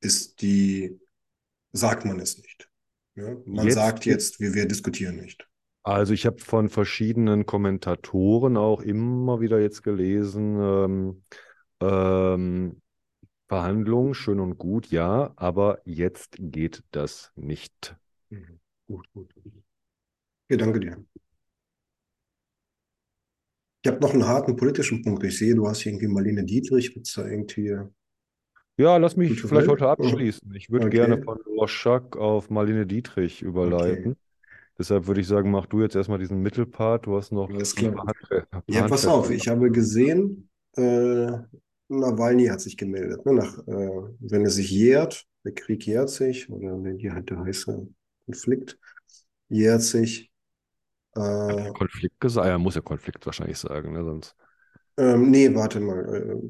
ist 0.00 0.40
die, 0.42 0.98
sagt 1.72 2.04
man 2.04 2.20
es 2.20 2.38
nicht. 2.38 2.70
Ja? 3.14 3.36
Man 3.44 3.66
jetzt, 3.66 3.74
sagt 3.74 4.06
jetzt, 4.06 4.40
wir, 4.40 4.54
wir 4.54 4.66
diskutieren 4.66 5.16
nicht. 5.16 5.48
Also 5.82 6.12
ich 6.12 6.26
habe 6.26 6.38
von 6.38 6.68
verschiedenen 6.68 7.46
Kommentatoren 7.46 8.56
auch 8.56 8.80
immer 8.80 9.40
wieder 9.40 9.60
jetzt 9.60 9.82
gelesen, 9.82 10.56
ähm, 10.60 11.22
ähm, 11.80 12.82
Verhandlungen, 13.48 14.14
schön 14.14 14.40
und 14.40 14.58
gut, 14.58 14.88
ja, 14.88 15.32
aber 15.36 15.80
jetzt 15.84 16.36
geht 16.38 16.82
das 16.90 17.32
nicht. 17.36 17.96
Mhm. 18.28 18.60
Gut, 18.86 19.10
gut. 19.12 19.34
Ja, 20.50 20.56
danke 20.56 20.80
dir. 20.80 21.04
Ich 23.82 23.90
habe 23.90 24.00
noch 24.00 24.12
einen 24.12 24.26
harten 24.26 24.56
politischen 24.56 25.02
Punkt. 25.02 25.24
Ich 25.24 25.38
sehe, 25.38 25.54
du 25.54 25.66
hast 25.66 25.86
irgendwie 25.86 26.08
Marlene 26.08 26.44
Dietrich, 26.44 26.94
wird 26.94 27.10
da 27.16 27.26
irgendwie 27.26 27.78
ja, 28.78 28.96
lass 28.96 29.16
mich 29.16 29.30
Gute 29.30 29.48
vielleicht 29.48 29.68
Welt? 29.68 29.80
heute 29.80 29.88
abschließen. 29.88 30.54
Ich 30.54 30.70
würde 30.70 30.86
okay. 30.86 30.96
gerne 30.96 31.22
von 31.22 31.38
Loschak 31.54 32.16
auf 32.16 32.48
Marlene 32.48 32.86
Dietrich 32.86 33.42
überleiten. 33.42 34.12
Okay. 34.12 34.20
Deshalb 34.78 35.08
würde 35.08 35.20
ich 35.20 35.26
sagen, 35.26 35.50
mach 35.50 35.66
du 35.66 35.82
jetzt 35.82 35.96
erstmal 35.96 36.20
diesen 36.20 36.40
Mittelpart. 36.40 37.06
Du 37.06 37.16
hast 37.16 37.32
noch 37.32 37.50
Alles 37.50 37.74
klar. 37.74 37.96
Hand, 37.96 38.64
ja, 38.68 38.86
pass 38.86 39.06
auf, 39.06 39.30
ich 39.30 39.48
habe 39.48 39.70
gesehen, 39.72 40.48
äh, 40.76 41.32
Nawalny 41.88 42.46
hat 42.46 42.60
sich 42.60 42.76
gemeldet. 42.76 43.26
Ne, 43.26 43.32
nach, 43.32 43.58
äh, 43.66 44.14
wenn 44.20 44.44
er 44.44 44.50
sich 44.50 44.70
jährt, 44.70 45.26
der 45.44 45.52
Krieg 45.52 45.84
jährt 45.84 46.10
sich, 46.10 46.48
oder 46.48 46.80
wenn 46.82 46.98
hier 46.98 47.14
halt 47.14 47.28
der 47.30 47.40
heiße 47.40 47.88
Konflikt 48.26 48.78
jährt 49.48 49.82
sich. 49.82 50.30
Äh, 51.16 51.72
Konflikt 51.72 52.20
gesagt? 52.20 52.46
Er 52.46 52.58
muss 52.58 52.76
ja 52.76 52.80
Konflikt 52.80 53.26
wahrscheinlich 53.26 53.58
sagen, 53.58 53.92
ne? 53.92 54.04
Sonst. 54.04 54.36
Ähm, 54.96 55.30
nee, 55.30 55.52
warte 55.52 55.80
mal. 55.80 56.42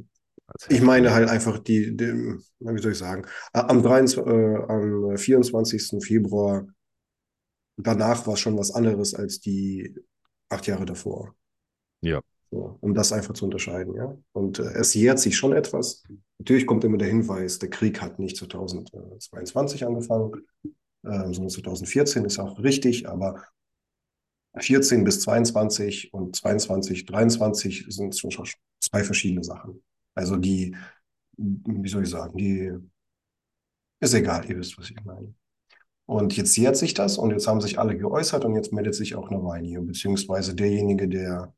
Ich 0.68 0.80
meine 0.80 1.12
halt 1.12 1.28
einfach 1.28 1.58
die, 1.58 1.96
die, 1.96 2.36
wie 2.60 2.82
soll 2.82 2.92
ich 2.92 2.98
sagen, 2.98 3.26
am, 3.52 3.82
23, 3.82 4.18
äh, 4.18 4.56
am 4.68 5.16
24. 5.16 6.02
Februar, 6.02 6.66
danach 7.76 8.26
war 8.26 8.34
es 8.34 8.40
schon 8.40 8.58
was 8.58 8.70
anderes 8.70 9.14
als 9.14 9.40
die 9.40 9.94
acht 10.48 10.66
Jahre 10.66 10.86
davor. 10.86 11.34
Ja. 12.00 12.20
So, 12.50 12.78
um 12.80 12.94
das 12.94 13.12
einfach 13.12 13.34
zu 13.34 13.44
unterscheiden, 13.44 13.94
ja. 13.94 14.16
Und 14.32 14.58
äh, 14.58 14.72
es 14.72 14.94
jährt 14.94 15.18
sich 15.18 15.36
schon 15.36 15.52
etwas. 15.52 16.04
Natürlich 16.38 16.66
kommt 16.66 16.82
immer 16.84 16.96
der 16.96 17.08
Hinweis, 17.08 17.58
der 17.58 17.68
Krieg 17.68 18.00
hat 18.00 18.18
nicht 18.18 18.38
2022 18.38 19.84
angefangen, 19.84 20.46
äh, 21.02 21.32
sondern 21.32 21.50
2014 21.50 22.24
ist 22.24 22.38
auch 22.38 22.58
richtig, 22.60 23.06
aber 23.06 23.44
14 24.56 25.04
bis 25.04 25.20
22 25.20 26.14
und 26.14 26.36
22, 26.36 27.04
23 27.04 27.86
sind 27.88 28.16
schon 28.16 28.48
zwei 28.80 29.04
verschiedene 29.04 29.44
Sachen. 29.44 29.82
Also 30.18 30.34
die, 30.34 30.74
wie 31.36 31.88
soll 31.88 32.02
ich 32.02 32.10
sagen, 32.10 32.36
die 32.36 32.72
ist 34.00 34.14
egal, 34.14 34.44
ihr 34.50 34.58
wisst, 34.58 34.76
was 34.76 34.90
ich 34.90 35.04
meine. 35.04 35.32
Und 36.06 36.36
jetzt 36.36 36.56
jährt 36.56 36.76
sich 36.76 36.92
das 36.92 37.18
und 37.18 37.30
jetzt 37.30 37.46
haben 37.46 37.60
sich 37.60 37.78
alle 37.78 37.96
geäußert 37.96 38.44
und 38.44 38.56
jetzt 38.56 38.72
meldet 38.72 38.96
sich 38.96 39.14
auch 39.14 39.30
Nawalny, 39.30 39.78
beziehungsweise 39.78 40.56
derjenige, 40.56 41.06
der 41.06 41.54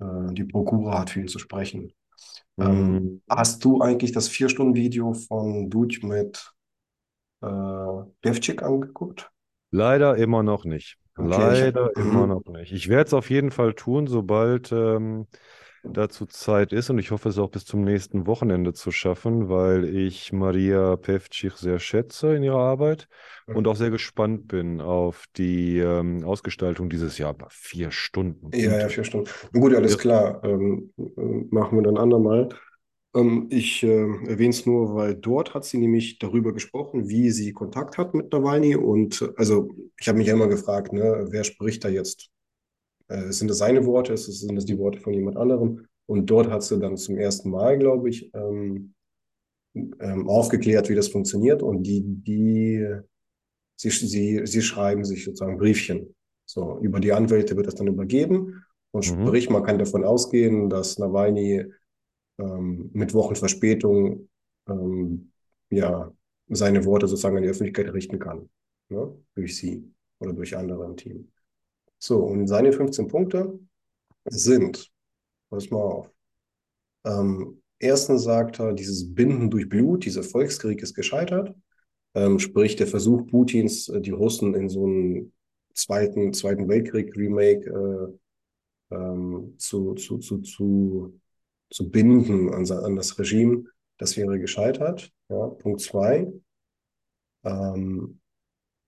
äh, 0.00 0.32
die 0.32 0.44
Prokura 0.44 1.00
hat, 1.00 1.10
viel 1.10 1.26
zu 1.26 1.38
sprechen. 1.38 1.92
Ähm, 2.58 2.66
mhm. 2.66 2.96
Ähm, 2.96 3.22
hast 3.28 3.62
du 3.62 3.82
eigentlich 3.82 4.12
das 4.12 4.28
Vier-Stunden-Video 4.28 5.12
von 5.12 5.68
Duc 5.68 6.02
mit 6.02 6.50
äh, 7.42 8.02
Devcik 8.24 8.62
angeguckt? 8.62 9.30
Leider 9.70 10.16
immer 10.16 10.42
noch 10.42 10.64
nicht. 10.64 10.96
Okay, 11.14 11.28
Leider 11.28 11.90
ich, 11.90 11.98
immer 11.98 12.22
mhm. 12.22 12.32
noch 12.32 12.44
nicht. 12.46 12.72
Ich 12.72 12.88
werde 12.88 13.08
es 13.08 13.12
auf 13.12 13.28
jeden 13.28 13.50
Fall 13.50 13.74
tun, 13.74 14.06
sobald 14.06 14.72
ähm, 14.72 15.26
dazu 15.92 16.26
Zeit 16.26 16.72
ist 16.72 16.90
und 16.90 16.98
ich 16.98 17.10
hoffe 17.10 17.28
es 17.28 17.38
auch 17.38 17.50
bis 17.50 17.64
zum 17.64 17.82
nächsten 17.82 18.26
Wochenende 18.26 18.72
zu 18.72 18.90
schaffen, 18.90 19.48
weil 19.48 19.84
ich 19.84 20.32
Maria 20.32 20.96
Pevcich 20.96 21.54
sehr 21.54 21.78
schätze 21.78 22.34
in 22.34 22.42
ihrer 22.42 22.58
Arbeit 22.58 23.08
und 23.46 23.66
auch 23.68 23.76
sehr 23.76 23.90
gespannt 23.90 24.48
bin 24.48 24.80
auf 24.80 25.24
die 25.36 25.78
ähm, 25.78 26.24
Ausgestaltung 26.24 26.88
dieses 26.88 27.18
Jahr. 27.18 27.36
Vier 27.48 27.90
Stunden. 27.90 28.50
Ja, 28.54 28.78
ja, 28.78 28.88
vier 28.88 29.04
Stunden. 29.04 29.28
Gut, 29.52 29.74
alles 29.74 29.92
ja. 29.92 29.98
klar. 29.98 30.44
Ähm, 30.44 30.92
äh, 30.98 31.20
machen 31.50 31.78
wir 31.78 31.82
dann 31.82 31.96
andermal. 31.96 32.48
Ähm, 33.14 33.46
ich 33.50 33.82
äh, 33.82 34.06
erwähne 34.26 34.50
es 34.50 34.66
nur, 34.66 34.94
weil 34.94 35.14
dort 35.14 35.54
hat 35.54 35.64
sie 35.64 35.78
nämlich 35.78 36.18
darüber 36.18 36.52
gesprochen, 36.52 37.08
wie 37.08 37.30
sie 37.30 37.52
Kontakt 37.52 37.98
hat 37.98 38.14
mit 38.14 38.32
Nawalny 38.32 38.76
und 38.76 39.32
also 39.36 39.70
ich 39.98 40.08
habe 40.08 40.18
mich 40.18 40.26
ja 40.26 40.34
immer 40.34 40.48
gefragt, 40.48 40.92
ne, 40.92 41.26
wer 41.30 41.44
spricht 41.44 41.84
da 41.84 41.88
jetzt 41.88 42.30
äh, 43.08 43.32
sind 43.32 43.48
das 43.48 43.58
seine 43.58 43.84
Worte, 43.86 44.16
sind 44.16 44.56
das 44.56 44.64
die 44.64 44.78
Worte 44.78 45.00
von 45.00 45.14
jemand 45.14 45.36
anderem? 45.36 45.86
Und 46.06 46.26
dort 46.30 46.50
hat 46.50 46.62
sie 46.62 46.78
dann 46.78 46.96
zum 46.96 47.18
ersten 47.18 47.50
Mal, 47.50 47.78
glaube 47.78 48.10
ich, 48.10 48.30
ähm, 48.34 48.94
ähm, 49.74 50.28
aufgeklärt, 50.28 50.88
wie 50.88 50.94
das 50.94 51.08
funktioniert. 51.08 51.62
Und 51.62 51.82
die, 51.84 52.02
die 52.04 52.86
Sie, 53.78 53.90
sie, 53.90 54.42
sie 54.46 54.62
schreiben 54.62 55.04
sich 55.04 55.24
sozusagen 55.24 55.58
Briefchen. 55.58 56.14
So, 56.46 56.78
über 56.80 57.00
die 57.00 57.12
Anwälte 57.12 57.56
wird 57.56 57.66
das 57.66 57.74
dann 57.76 57.88
übergeben. 57.88 58.64
Und 58.92 59.04
Mhm. 59.04 59.26
sprich, 59.26 59.50
man 59.50 59.64
kann 59.64 59.78
davon 59.78 60.04
ausgehen, 60.04 60.70
dass 60.70 60.98
Nawalny 60.98 61.64
ähm, 62.38 62.90
mit 62.92 63.14
Wochen 63.14 63.36
Verspätung 63.36 64.28
ähm, 64.68 65.32
ja, 65.70 66.12
seine 66.48 66.84
Worte 66.86 67.08
sozusagen 67.08 67.36
an 67.36 67.42
die 67.42 67.50
Öffentlichkeit 67.50 67.92
richten 67.92 68.18
kann. 68.18 68.48
Ne? 68.88 69.16
Durch 69.34 69.56
sie 69.56 69.92
oder 70.20 70.32
durch 70.32 70.56
andere 70.56 70.84
im 70.86 70.96
Team. 70.96 71.32
So, 71.98 72.18
und 72.24 72.46
seine 72.46 72.72
15 72.72 73.08
Punkte 73.08 73.58
sind, 74.26 74.90
pass 75.50 75.70
mal 75.70 75.80
auf. 75.80 76.10
Ähm, 77.04 77.62
erstens 77.78 78.24
sagt 78.24 78.60
er, 78.60 78.72
dieses 78.72 79.14
Binden 79.14 79.50
durch 79.50 79.68
Blut, 79.68 80.04
dieser 80.04 80.22
Volkskrieg 80.22 80.82
ist 80.82 80.94
gescheitert. 80.94 81.54
Ähm, 82.14 82.38
sprich, 82.38 82.76
der 82.76 82.86
Versuch 82.86 83.26
Putins, 83.26 83.88
äh, 83.88 84.00
die 84.00 84.10
Russen 84.10 84.54
in 84.54 84.68
so 84.68 84.84
einen 84.84 85.32
zweiten, 85.74 86.32
zweiten 86.32 86.68
Weltkrieg-Remake 86.68 88.18
äh, 88.90 88.94
ähm, 88.94 89.54
zu, 89.58 89.94
zu, 89.94 90.18
zu, 90.18 90.38
zu, 90.38 91.20
zu 91.70 91.90
binden 91.90 92.52
an, 92.52 92.70
an 92.70 92.96
das 92.96 93.18
Regime, 93.18 93.64
das 93.98 94.16
wäre 94.16 94.38
gescheitert. 94.38 95.12
Ja, 95.28 95.48
Punkt 95.48 95.80
zwei. 95.80 96.32
Ähm, 97.44 98.20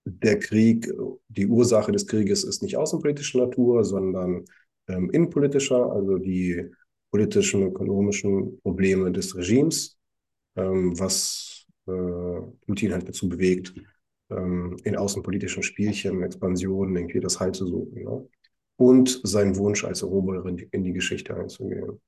der 0.09 0.39
Krieg, 0.39 0.91
die 1.27 1.47
Ursache 1.47 1.91
des 1.91 2.07
Krieges 2.07 2.43
ist 2.43 2.63
nicht 2.63 2.77
außenpolitischer 2.77 3.39
Natur, 3.39 3.83
sondern 3.83 4.45
ähm, 4.87 5.09
innenpolitischer, 5.11 5.91
also 5.91 6.17
die 6.17 6.65
politischen, 7.11 7.63
ökonomischen 7.63 8.59
Probleme 8.61 9.11
des 9.11 9.35
Regimes, 9.35 9.97
ähm, 10.55 10.97
was 10.99 11.65
äh, 11.87 12.41
Putin 12.65 12.93
halt 12.93 13.07
dazu 13.07 13.29
bewegt, 13.29 13.73
ähm, 14.29 14.77
in 14.83 14.95
außenpolitischen 14.95 15.63
Spielchen, 15.63 16.23
Expansionen 16.23 16.95
irgendwie 16.95 17.19
das 17.19 17.39
Heil 17.39 17.51
zu 17.51 17.65
suchen. 17.65 18.03
Ne? 18.03 18.27
Und 18.77 19.21
sein 19.23 19.55
Wunsch 19.57 19.83
als 19.83 20.01
Eroberer 20.01 20.55
in 20.71 20.83
die 20.83 20.93
Geschichte 20.93 21.35
einzugehen. 21.35 21.99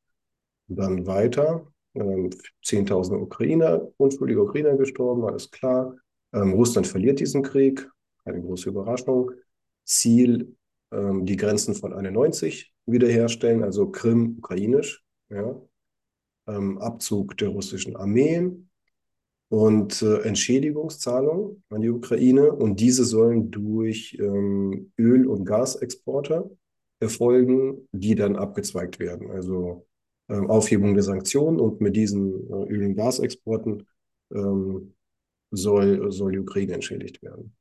Dann 0.67 1.05
weiter, 1.05 1.67
ähm, 1.96 2.29
Zehntausende 2.63 3.20
Ukrainer, 3.22 3.88
unschuldige 3.98 4.43
Ukrainer 4.43 4.77
gestorben, 4.77 5.25
alles 5.25 5.51
klar. 5.51 5.96
Ähm, 6.34 6.54
Russland 6.54 6.88
verliert 6.88 7.20
diesen 7.20 7.44
Krieg, 7.44 7.90
eine 8.26 8.42
große 8.42 8.70
Überraschung. 8.70 9.32
Ziel, 9.84 10.56
ähm, 10.92 11.26
die 11.26 11.38
Grenzen 11.38 11.76
von 11.76 11.94
91 11.94 12.74
wiederherstellen, 12.86 13.64
also 13.64 13.90
Krim 13.90 14.38
ukrainisch, 14.38 15.04
ja. 15.30 15.60
Ähm, 16.48 16.80
Abzug 16.80 17.38
der 17.38 17.50
russischen 17.50 17.96
Armeen 17.96 18.70
und 19.50 20.02
äh, 20.02 20.22
Entschädigungszahlungen 20.22 21.64
an 21.70 21.82
die 21.82 21.90
Ukraine. 21.90 22.52
Und 22.52 22.80
diese 22.80 23.06
sollen 23.06 23.52
durch 23.52 24.18
ähm, 24.20 24.92
Öl- 24.98 25.28
und 25.28 25.46
Gasexporte 25.46 26.50
erfolgen, 27.00 27.88
die 27.92 28.16
dann 28.16 28.36
abgezweigt 28.38 29.00
werden. 29.00 29.30
Also 29.30 29.86
ähm, 30.30 30.50
Aufhebung 30.50 30.94
der 30.94 31.04
Sanktionen 31.04 31.60
und 31.60 31.82
mit 31.82 31.96
diesen 31.96 32.50
äh, 32.50 32.74
Öl- 32.74 32.86
und 32.86 32.96
Gasexporten 32.96 33.86
ähm, 34.34 34.94
soll, 35.51 36.12
soll 36.12 36.31
die 36.31 36.39
Ukraine 36.39 36.74
entschädigt 36.74 37.22
werden. 37.22 37.55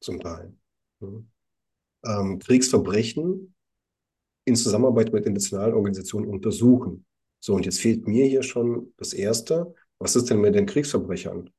Zum 0.00 0.20
Teil. 0.20 0.54
Ähm, 2.04 2.38
Kriegsverbrechen 2.38 3.54
in 4.44 4.56
Zusammenarbeit 4.56 5.12
mit 5.12 5.26
internationalen 5.26 5.74
Organisationen 5.74 6.28
untersuchen. 6.28 7.04
So, 7.40 7.54
und 7.54 7.66
jetzt 7.66 7.80
fehlt 7.80 8.06
mir 8.08 8.26
hier 8.26 8.42
schon 8.42 8.92
das 8.96 9.12
Erste. 9.12 9.74
Was 9.98 10.16
ist 10.16 10.30
denn 10.30 10.40
mit 10.40 10.54
den 10.54 10.66
Kriegsverbrechern? 10.66 11.50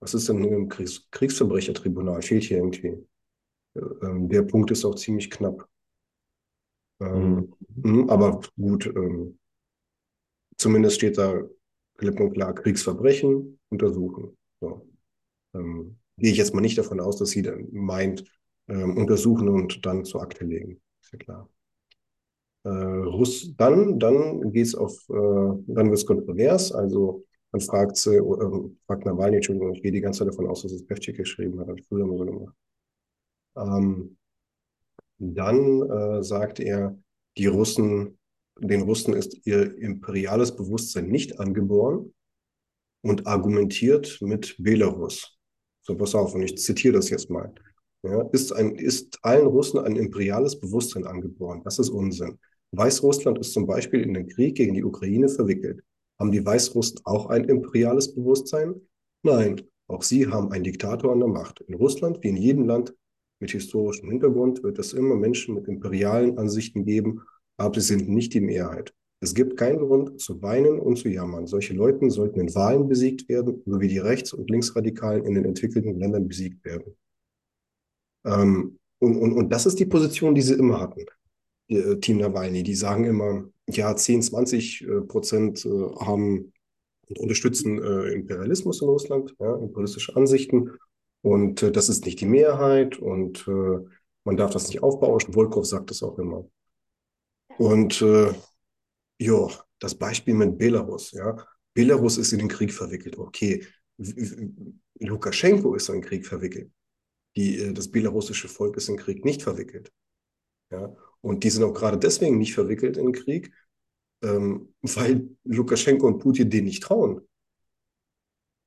Was 0.00 0.14
ist 0.14 0.28
denn 0.28 0.44
im 0.44 0.68
Kriegs 0.68 1.08
Kriegsverbrechertribunal? 1.10 2.22
Fehlt 2.22 2.44
hier 2.44 2.58
irgendwie. 2.58 3.04
Ähm, 3.74 4.28
der 4.28 4.42
Punkt 4.42 4.70
ist 4.70 4.84
auch 4.84 4.94
ziemlich 4.94 5.30
knapp. 5.30 5.68
Ähm, 7.00 7.52
mhm. 7.74 8.08
Aber 8.08 8.40
gut, 8.56 8.86
ähm, 8.86 9.38
zumindest 10.56 10.96
steht 10.96 11.18
da 11.18 11.42
klipp 11.98 12.18
und 12.20 12.32
klar 12.32 12.54
Kriegsverbrechen 12.54 13.58
untersuchen. 13.68 14.36
So. 14.60 14.88
Ähm, 15.54 15.98
gehe 16.16 16.32
ich 16.32 16.38
jetzt 16.38 16.54
mal 16.54 16.60
nicht 16.60 16.78
davon 16.78 17.00
aus, 17.00 17.16
dass 17.18 17.30
sie 17.30 17.42
dann 17.42 17.68
meint, 17.72 18.24
ähm, 18.68 18.96
untersuchen 18.96 19.48
und 19.48 19.84
dann 19.84 20.04
zur 20.04 20.22
Akte 20.22 20.44
legen. 20.44 20.80
Ist 21.02 21.12
ja 21.12 21.18
klar. 21.18 21.48
Äh, 22.64 22.68
Russ, 22.70 23.54
dann 23.56 23.98
dann 23.98 24.52
geht 24.52 24.66
es 24.66 24.74
auf, 24.74 24.92
äh, 25.08 25.12
dann 25.12 25.86
wird 25.90 25.98
es 25.98 26.06
kontrovers. 26.06 26.72
Also 26.72 27.24
dann 27.52 27.60
fragt 27.60 27.96
sie, 27.96 28.16
äh, 28.16 28.70
fragt 28.86 29.06
Nawalny, 29.06 29.36
Entschuldigung, 29.36 29.74
ich 29.74 29.82
gehe 29.82 29.92
die 29.92 30.00
ganze 30.00 30.20
Zeit 30.20 30.28
davon 30.28 30.46
aus, 30.46 30.62
dass 30.62 30.72
es 30.72 30.86
Pevcik 30.86 31.16
geschrieben 31.16 31.58
hat, 31.60 31.68
hat 31.68 31.80
früher 31.88 32.04
immer 32.04 32.18
so 32.18 32.24
gemacht. 32.24 32.54
Ähm, 33.56 34.16
dann 35.18 35.90
äh, 35.90 36.22
sagt 36.22 36.60
er, 36.60 36.96
die 37.36 37.46
Russen, 37.46 38.17
den 38.60 38.82
Russen 38.82 39.14
ist 39.14 39.46
ihr 39.46 39.76
imperiales 39.78 40.54
Bewusstsein 40.54 41.08
nicht 41.08 41.38
angeboren 41.40 42.12
und 43.02 43.26
argumentiert 43.26 44.18
mit 44.20 44.56
Belarus. 44.58 45.38
So, 45.82 45.96
pass 45.96 46.14
auf, 46.14 46.34
und 46.34 46.42
ich 46.42 46.58
zitiere 46.58 46.94
das 46.94 47.10
jetzt 47.10 47.30
mal. 47.30 47.52
Ja, 48.02 48.22
ist, 48.32 48.52
ein, 48.52 48.76
ist 48.76 49.18
allen 49.22 49.46
Russen 49.46 49.80
ein 49.80 49.96
imperiales 49.96 50.58
Bewusstsein 50.60 51.04
angeboren? 51.04 51.62
Das 51.64 51.78
ist 51.78 51.90
Unsinn. 51.90 52.38
Weißrussland 52.72 53.38
ist 53.38 53.52
zum 53.52 53.66
Beispiel 53.66 54.02
in 54.02 54.14
den 54.14 54.28
Krieg 54.28 54.56
gegen 54.56 54.74
die 54.74 54.84
Ukraine 54.84 55.28
verwickelt. 55.28 55.80
Haben 56.18 56.32
die 56.32 56.44
Weißrussen 56.44 57.00
auch 57.04 57.26
ein 57.26 57.44
imperiales 57.44 58.14
Bewusstsein? 58.14 58.74
Nein, 59.22 59.62
auch 59.86 60.02
sie 60.02 60.26
haben 60.26 60.52
einen 60.52 60.64
Diktator 60.64 61.12
an 61.12 61.20
der 61.20 61.28
Macht. 61.28 61.60
In 61.62 61.74
Russland, 61.74 62.22
wie 62.22 62.28
in 62.28 62.36
jedem 62.36 62.66
Land 62.66 62.94
mit 63.40 63.50
historischem 63.50 64.10
Hintergrund, 64.10 64.62
wird 64.62 64.78
es 64.78 64.92
immer 64.92 65.16
Menschen 65.16 65.54
mit 65.54 65.66
imperialen 65.66 66.38
Ansichten 66.38 66.84
geben, 66.84 67.22
aber 67.58 67.80
sie 67.80 67.94
sind 67.94 68.08
nicht 68.08 68.32
die 68.34 68.40
Mehrheit. 68.40 68.94
Es 69.20 69.34
gibt 69.34 69.56
keinen 69.56 69.78
Grund 69.78 70.20
zu 70.20 70.40
weinen 70.42 70.78
und 70.78 70.96
zu 70.96 71.08
jammern. 71.08 71.46
Solche 71.46 71.74
Leute 71.74 72.08
sollten 72.10 72.40
in 72.40 72.54
Wahlen 72.54 72.88
besiegt 72.88 73.28
werden, 73.28 73.62
so 73.66 73.80
wie 73.80 73.88
die 73.88 73.98
Rechts- 73.98 74.32
und 74.32 74.48
Linksradikalen 74.48 75.24
in 75.24 75.34
den 75.34 75.44
entwickelten 75.44 75.98
Ländern 75.98 76.28
besiegt 76.28 76.64
werden. 76.64 76.96
Ähm, 78.24 78.78
und, 79.00 79.16
und, 79.16 79.32
und 79.32 79.50
das 79.50 79.66
ist 79.66 79.78
die 79.78 79.86
Position, 79.86 80.34
die 80.34 80.42
sie 80.42 80.54
immer 80.54 80.80
hatten, 80.80 81.04
die, 81.68 81.76
äh, 81.76 81.98
Team 81.98 82.18
Nawalny. 82.18 82.62
Die 82.62 82.74
sagen 82.74 83.04
immer, 83.04 83.48
ja, 83.68 83.94
10, 83.94 84.22
20 84.22 84.82
äh, 84.82 85.00
Prozent 85.02 85.64
äh, 85.66 85.68
haben 85.68 86.52
und 87.08 87.18
unterstützen 87.18 87.82
äh, 87.82 88.12
Imperialismus 88.12 88.82
in 88.82 88.88
Russland, 88.88 89.34
ja, 89.40 89.56
imperialistische 89.56 90.14
Ansichten. 90.14 90.70
Und 91.22 91.62
äh, 91.64 91.72
das 91.72 91.88
ist 91.88 92.04
nicht 92.04 92.20
die 92.20 92.26
Mehrheit 92.26 92.98
und 92.98 93.46
äh, 93.48 93.78
man 94.24 94.36
darf 94.36 94.52
das 94.52 94.68
nicht 94.68 94.82
aufbauschen. 94.82 95.34
Volkov 95.34 95.66
sagt 95.66 95.90
das 95.90 96.02
auch 96.02 96.18
immer. 96.18 96.44
Und 97.58 98.00
äh, 98.02 98.32
ja, 99.18 99.48
das 99.80 99.94
Beispiel 99.96 100.34
mit 100.34 100.58
Belarus, 100.58 101.12
ja. 101.12 101.36
Belarus 101.74 102.16
ist 102.16 102.32
in 102.32 102.38
den 102.38 102.48
Krieg 102.48 102.72
verwickelt. 102.72 103.18
Okay, 103.18 103.66
Lukaschenko 105.00 105.74
ist 105.74 105.88
in 105.88 105.96
den 105.96 106.02
Krieg 106.02 106.26
verwickelt. 106.26 106.70
Die, 107.36 107.58
äh, 107.58 107.72
das 107.72 107.90
belarussische 107.90 108.48
Volk 108.48 108.76
ist 108.76 108.88
in 108.88 108.96
den 108.96 109.02
Krieg 109.02 109.24
nicht 109.24 109.42
verwickelt. 109.42 109.92
Ja? 110.70 110.94
Und 111.20 111.44
die 111.44 111.50
sind 111.50 111.64
auch 111.64 111.74
gerade 111.74 111.98
deswegen 111.98 112.38
nicht 112.38 112.54
verwickelt 112.54 112.96
in 112.96 113.06
den 113.06 113.12
Krieg, 113.12 113.52
ähm, 114.22 114.74
weil 114.82 115.28
Lukaschenko 115.44 116.06
und 116.06 116.20
Putin 116.20 116.50
denen 116.50 116.66
nicht 116.66 116.82
trauen. 116.82 117.26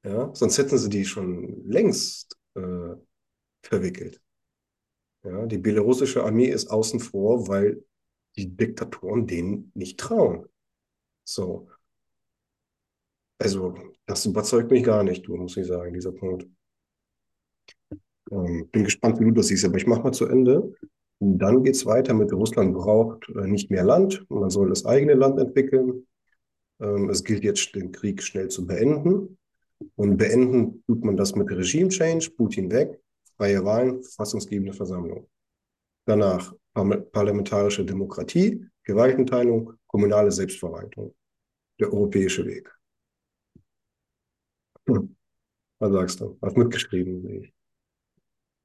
Ja? 0.03 0.33
Sonst 0.33 0.57
hätten 0.57 0.77
sie 0.77 0.89
die 0.89 1.05
schon 1.05 1.63
längst 1.65 2.37
äh, 2.55 2.95
verwickelt. 3.63 4.21
Ja? 5.23 5.45
Die 5.45 5.57
belarussische 5.57 6.23
Armee 6.23 6.47
ist 6.47 6.69
außen 6.69 6.99
vor, 6.99 7.47
weil 7.47 7.83
die 8.35 8.55
Diktatoren 8.55 9.27
denen 9.27 9.71
nicht 9.75 9.99
trauen. 9.99 10.45
So. 11.23 11.67
Also, 13.39 13.75
das 14.05 14.25
überzeugt 14.25 14.71
mich 14.71 14.83
gar 14.83 15.03
nicht, 15.03 15.25
du, 15.25 15.35
muss 15.35 15.57
ich 15.57 15.67
sagen, 15.67 15.93
dieser 15.93 16.11
Punkt. 16.11 16.47
Ähm, 18.31 18.69
bin 18.71 18.83
gespannt, 18.83 19.19
wie 19.19 19.25
du 19.25 19.31
das 19.31 19.47
siehst, 19.47 19.65
aber 19.65 19.77
ich 19.77 19.87
mache 19.87 20.03
mal 20.03 20.11
zu 20.11 20.27
Ende. 20.27 20.73
Und 21.19 21.37
dann 21.37 21.63
geht 21.63 21.75
es 21.75 21.85
weiter 21.85 22.13
mit 22.13 22.33
Russland 22.33 22.73
braucht 22.73 23.29
äh, 23.29 23.47
nicht 23.47 23.69
mehr 23.69 23.83
Land, 23.83 24.25
man 24.29 24.49
soll 24.49 24.69
das 24.69 24.85
eigene 24.85 25.13
Land 25.13 25.39
entwickeln. 25.39 26.07
Ähm, 26.81 27.09
es 27.09 27.23
gilt 27.23 27.43
jetzt, 27.43 27.75
den 27.75 27.91
Krieg 27.91 28.23
schnell 28.23 28.49
zu 28.49 28.65
beenden. 28.65 29.37
Und 29.95 30.17
beenden 30.17 30.83
tut 30.85 31.03
man 31.03 31.17
das 31.17 31.35
mit 31.35 31.49
Regime-Change, 31.49 32.31
Putin 32.37 32.71
weg, 32.71 33.01
freie 33.37 33.63
Wahlen, 33.63 34.03
verfassungsgebende 34.03 34.73
Versammlung. 34.73 35.27
Danach 36.05 36.53
parlamentarische 36.73 37.85
Demokratie, 37.85 38.65
Gewaltenteilung, 38.83 39.73
kommunale 39.87 40.31
Selbstverwaltung. 40.31 41.13
Der 41.79 41.91
europäische 41.91 42.45
Weg. 42.45 42.71
Hm. 44.87 45.15
Was 45.79 45.91
sagst 45.91 46.21
du? 46.21 46.37
Hast 46.41 46.57
mitgeschrieben, 46.57 47.21
sehe 47.21 47.39
ich. 47.41 47.53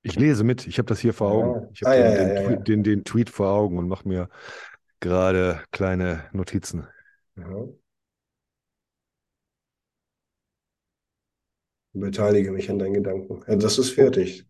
Ich 0.02 0.16
lese 0.16 0.44
mit, 0.44 0.66
ich 0.66 0.78
habe 0.78 0.86
das 0.86 1.00
hier 1.00 1.12
vor 1.12 1.32
Augen. 1.32 1.68
Ich 1.72 1.82
habe 1.82 1.92
Ah, 1.92 1.96
den, 1.96 2.04
ja, 2.04 2.34
ja, 2.34 2.40
ja, 2.42 2.48
Tweet- 2.48 2.68
den, 2.68 2.82
den 2.84 3.04
Tweet 3.04 3.30
vor 3.30 3.48
Augen 3.48 3.78
und 3.78 3.88
mache 3.88 4.06
mir 4.08 4.28
gerade 5.00 5.62
kleine 5.72 6.24
Notizen. 6.32 6.86
Beteilige 11.94 12.52
mich 12.52 12.70
an 12.70 12.78
deinen 12.78 12.94
Gedanken. 12.94 13.42
Das 13.58 13.78
ist 13.78 13.90
fertig. 13.90 14.46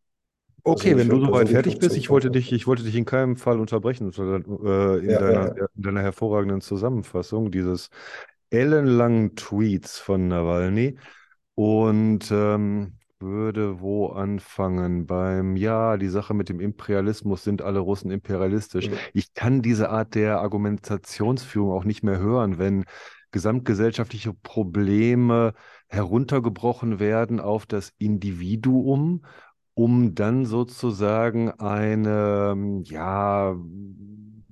Das 0.66 0.74
Okay, 0.74 0.90
die, 0.90 0.98
wenn 0.98 1.08
du 1.08 1.24
soweit 1.24 1.48
fertig 1.48 1.74
bist, 1.74 1.92
15 1.92 2.00
ich 2.00 2.10
wollte 2.10 2.30
dich, 2.30 2.52
ich 2.52 2.66
wollte 2.66 2.82
dich 2.82 2.96
in 2.96 3.04
keinem 3.04 3.36
Fall 3.36 3.60
unterbrechen, 3.60 4.10
äh, 4.12 4.98
in 4.98 5.10
ja, 5.10 5.20
deiner, 5.20 5.56
ja. 5.56 5.66
in 5.76 5.82
deiner 5.82 6.02
hervorragenden 6.02 6.60
Zusammenfassung 6.60 7.50
dieses 7.50 7.90
ellenlangen 8.50 9.36
Tweets 9.36 9.98
von 9.98 10.28
Nawalny 10.28 10.98
und 11.54 12.30
ähm, 12.30 12.94
würde 13.20 13.80
wo 13.80 14.08
anfangen? 14.08 15.06
Beim 15.06 15.56
Ja, 15.56 15.96
die 15.96 16.08
Sache 16.08 16.34
mit 16.34 16.48
dem 16.48 16.60
Imperialismus, 16.60 17.44
sind 17.44 17.62
alle 17.62 17.78
Russen 17.78 18.10
imperialistisch? 18.10 18.90
Mhm. 18.90 18.96
Ich 19.14 19.34
kann 19.34 19.62
diese 19.62 19.90
Art 19.90 20.14
der 20.14 20.40
Argumentationsführung 20.40 21.72
auch 21.72 21.84
nicht 21.84 22.02
mehr 22.02 22.18
hören, 22.18 22.58
wenn 22.58 22.84
gesamtgesellschaftliche 23.30 24.32
Probleme 24.32 25.54
heruntergebrochen 25.88 26.98
werden 26.98 27.40
auf 27.40 27.66
das 27.66 27.92
Individuum 27.98 29.24
um 29.76 30.14
dann 30.16 30.46
sozusagen 30.46 31.50
eine, 31.52 32.50
ähm, 32.52 32.82
ja, 32.84 33.56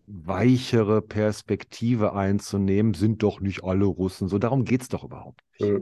weichere 0.06 1.02
Perspektive 1.02 2.14
einzunehmen, 2.14 2.94
sind 2.94 3.22
doch 3.22 3.40
nicht 3.40 3.64
alle 3.64 3.86
Russen. 3.86 4.28
So, 4.28 4.38
darum 4.38 4.64
geht 4.64 4.82
es 4.82 4.88
doch 4.88 5.04
überhaupt 5.04 5.42
nicht. 5.58 5.74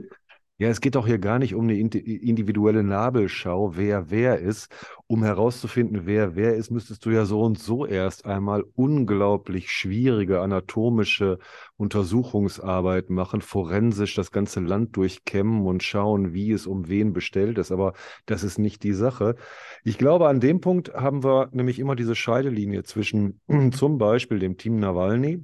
Ja, 0.63 0.69
es 0.69 0.79
geht 0.81 0.95
doch 0.95 1.05
hier 1.05 1.17
gar 1.19 1.39
nicht 1.39 1.55
um 1.55 1.65
eine 1.65 1.73
indi- 1.73 1.99
individuelle 1.99 2.83
Nabelschau, 2.83 3.75
wer 3.75 4.09
wer 4.09 4.39
ist. 4.39 4.71
Um 5.07 5.21
herauszufinden, 5.23 6.05
wer 6.05 6.35
wer 6.35 6.55
ist, 6.55 6.71
müsstest 6.71 7.05
du 7.05 7.09
ja 7.11 7.25
so 7.25 7.41
und 7.41 7.59
so 7.59 7.85
erst 7.85 8.25
einmal 8.25 8.63
unglaublich 8.75 9.71
schwierige 9.71 10.39
anatomische 10.41 11.39
Untersuchungsarbeit 11.75 13.09
machen, 13.09 13.41
forensisch 13.41 14.15
das 14.15 14.31
ganze 14.31 14.61
Land 14.61 14.95
durchkämmen 14.95 15.65
und 15.67 15.83
schauen, 15.83 16.33
wie 16.33 16.51
es 16.51 16.65
um 16.65 16.87
wen 16.87 17.11
bestellt 17.13 17.57
ist. 17.57 17.71
Aber 17.71 17.93
das 18.25 18.43
ist 18.43 18.57
nicht 18.57 18.83
die 18.83 18.93
Sache. 18.93 19.35
Ich 19.83 19.97
glaube, 19.97 20.29
an 20.29 20.39
dem 20.39 20.61
Punkt 20.61 20.93
haben 20.93 21.23
wir 21.23 21.49
nämlich 21.51 21.77
immer 21.79 21.95
diese 21.95 22.15
Scheidelinie 22.15 22.83
zwischen 22.83 23.41
zum 23.73 23.97
Beispiel 23.97 24.39
dem 24.39 24.57
Team 24.57 24.77
Nawalny 24.77 25.43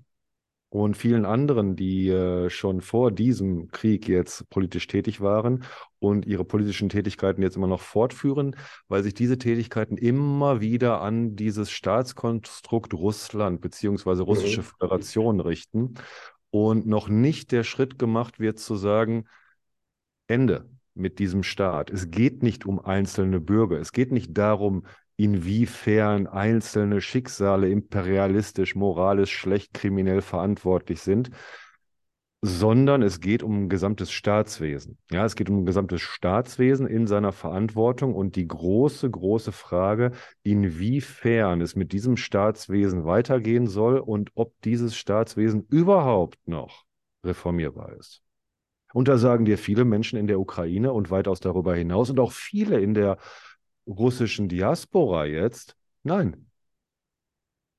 und 0.70 0.96
vielen 0.98 1.26
anderen, 1.26 1.76
die 1.76 2.10
äh, 2.10 2.50
schon 2.50 2.82
vor 2.82 3.12
diesem 3.12 3.70
Krieg 3.72 4.08
jetzt 4.08 4.50
politisch 4.50 4.86
tätig 4.88 5.20
waren 5.20 5.64
und 6.00 6.28
ihre 6.28 6.46
politischen 6.46 6.90
Tätigkeiten 6.90 7.42
jetzt 7.42 7.56
immer 7.58 7.68
noch 7.68 7.82
fortführen, 7.82 8.56
weil 8.88 9.02
sich 9.04 9.16
diese 9.16 9.38
Tätigkeiten 9.40 9.98
immer 9.98 10.62
wieder 10.62 11.02
an 11.02 11.36
dieses 11.36 11.72
Staatskonstrukt 11.72 12.94
Russland 12.94 13.62
beziehungsweise 13.62 14.22
Russische 14.24 14.62
Mhm. 14.62 14.64
Föderation 14.64 15.40
richten 15.40 15.96
und 16.52 16.86
noch 16.88 17.10
nicht 17.10 17.52
der 17.52 17.64
Schritt 17.64 17.98
gemacht 18.00 18.40
wird 18.40 18.60
zu 18.60 18.76
sagen, 18.76 19.26
Ende 20.28 20.70
mit 20.94 21.20
diesem 21.20 21.44
Staat. 21.44 21.90
Es 21.90 22.12
geht 22.12 22.44
nicht 22.44 22.66
um 22.66 22.80
einzelne 22.80 23.40
Bürger. 23.40 23.80
Es 23.80 23.92
geht 23.92 24.12
nicht 24.12 24.38
darum, 24.38 24.86
inwiefern 25.20 26.28
einzelne 26.28 27.02
Schicksale 27.02 27.70
imperialistisch, 27.70 28.76
moralisch 28.76 29.34
schlecht, 29.34 29.74
kriminell 29.74 30.22
verantwortlich 30.22 31.02
sind, 31.02 31.30
sondern 32.42 33.02
es 33.02 33.20
geht 33.20 33.44
um 33.44 33.64
ein 33.64 33.70
gesamtes 33.70 34.14
Staatswesen. 34.14 34.98
Ja, 35.12 35.26
es 35.26 35.36
geht 35.36 35.50
um 35.50 35.58
ein 35.60 35.66
gesamtes 35.66 36.00
Staatswesen 36.00 36.88
in 36.88 37.06
seiner 37.06 37.34
Verantwortung 37.34 38.16
und 38.16 38.38
die 38.38 38.48
große, 38.48 39.10
große 39.10 39.52
Frage, 39.52 40.14
inwiefern 40.42 41.60
es 41.60 41.76
mit 41.76 41.92
diesem 41.92 42.16
Staatswesen 42.16 43.04
weitergehen 43.04 43.68
soll 43.68 44.00
und 44.00 44.32
ob 44.36 44.54
dieses 44.62 44.96
Staatswesen 44.96 45.66
überhaupt 45.70 46.40
noch 46.48 46.86
reformierbar 47.26 47.92
ist. 48.00 48.22
Und 48.94 49.10
da 49.10 49.18
sagen 49.18 49.44
dir 49.44 49.58
viele 49.58 49.84
Menschen 49.84 50.18
in 50.18 50.28
der 50.28 50.40
Ukraine 50.40 50.94
und 50.94 51.12
weitaus 51.12 51.42
darüber 51.42 51.76
hinaus 51.76 52.10
und 52.10 52.22
auch 52.22 52.32
viele 52.32 52.80
in 52.80 52.94
der 52.94 53.18
russischen 53.90 54.48
Diaspora 54.48 55.26
jetzt, 55.26 55.76
nein, 56.04 56.50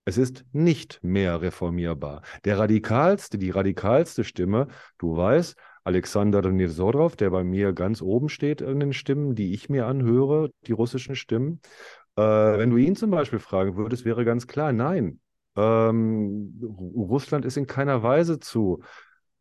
es 0.04 0.18
ist 0.18 0.44
nicht 0.52 0.98
mehr 1.02 1.40
reformierbar. 1.40 2.22
Der 2.44 2.58
radikalste, 2.58 3.38
die 3.38 3.50
radikalste 3.50 4.24
Stimme, 4.24 4.66
du 4.98 5.16
weißt, 5.16 5.56
Alexander 5.84 6.42
Nevzorov, 6.42 7.16
der 7.16 7.30
bei 7.30 7.44
mir 7.44 7.72
ganz 7.72 8.02
oben 8.02 8.28
steht 8.28 8.60
in 8.60 8.80
den 8.80 8.92
Stimmen, 8.92 9.34
die 9.34 9.54
ich 9.54 9.68
mir 9.68 9.86
anhöre, 9.86 10.50
die 10.66 10.72
russischen 10.72 11.16
Stimmen. 11.16 11.60
Äh, 12.16 12.22
wenn 12.22 12.70
du 12.70 12.76
ihn 12.76 12.96
zum 12.96 13.10
Beispiel 13.10 13.38
fragen 13.38 13.76
würdest, 13.76 14.04
wäre 14.04 14.24
ganz 14.24 14.46
klar, 14.46 14.72
nein. 14.72 15.20
Ähm, 15.56 16.60
Russland 16.62 17.44
ist 17.44 17.56
in 17.56 17.66
keiner 17.66 18.02
Weise 18.02 18.40
zu 18.40 18.82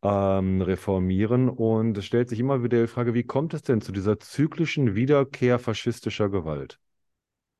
ähm, 0.02 0.62
reformieren 0.62 1.48
und 1.48 1.98
es 1.98 2.06
stellt 2.06 2.28
sich 2.28 2.40
immer 2.40 2.62
wieder 2.62 2.80
die 2.80 2.86
Frage, 2.86 3.14
wie 3.14 3.24
kommt 3.24 3.54
es 3.54 3.62
denn 3.62 3.80
zu 3.80 3.92
dieser 3.92 4.18
zyklischen 4.18 4.94
Wiederkehr 4.94 5.58
faschistischer 5.58 6.28
Gewalt? 6.30 6.78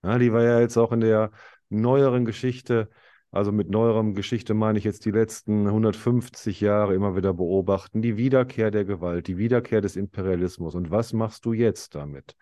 Ja, 0.03 0.19
die 0.19 0.33
war 0.33 0.43
ja 0.43 0.61
jetzt 0.61 0.79
auch 0.79 0.93
in 0.93 1.01
der 1.01 1.31
neueren 1.69 2.25
Geschichte, 2.25 2.89
also 3.31 3.53
mit 3.53 3.69
neuerem 3.69 4.15
Geschichte 4.15 4.55
meine 4.55 4.79
ich 4.79 4.85
jetzt 4.85 5.05
die 5.05 5.11
letzten 5.11 5.67
150 5.67 6.61
Jahre 6.61 6.95
immer 6.95 7.15
wieder 7.17 7.35
beobachten, 7.35 8.03
die 8.03 8.17
Wiederkehr 8.17 8.71
der 8.71 8.85
Gewalt, 8.85 9.29
die 9.29 9.37
Wiederkehr 9.39 9.81
des 9.81 9.97
Imperialismus. 9.97 10.75
Und 10.75 10.91
was 10.91 11.13
machst 11.13 11.45
du 11.45 11.53
jetzt 11.53 11.95
damit? 11.95 12.35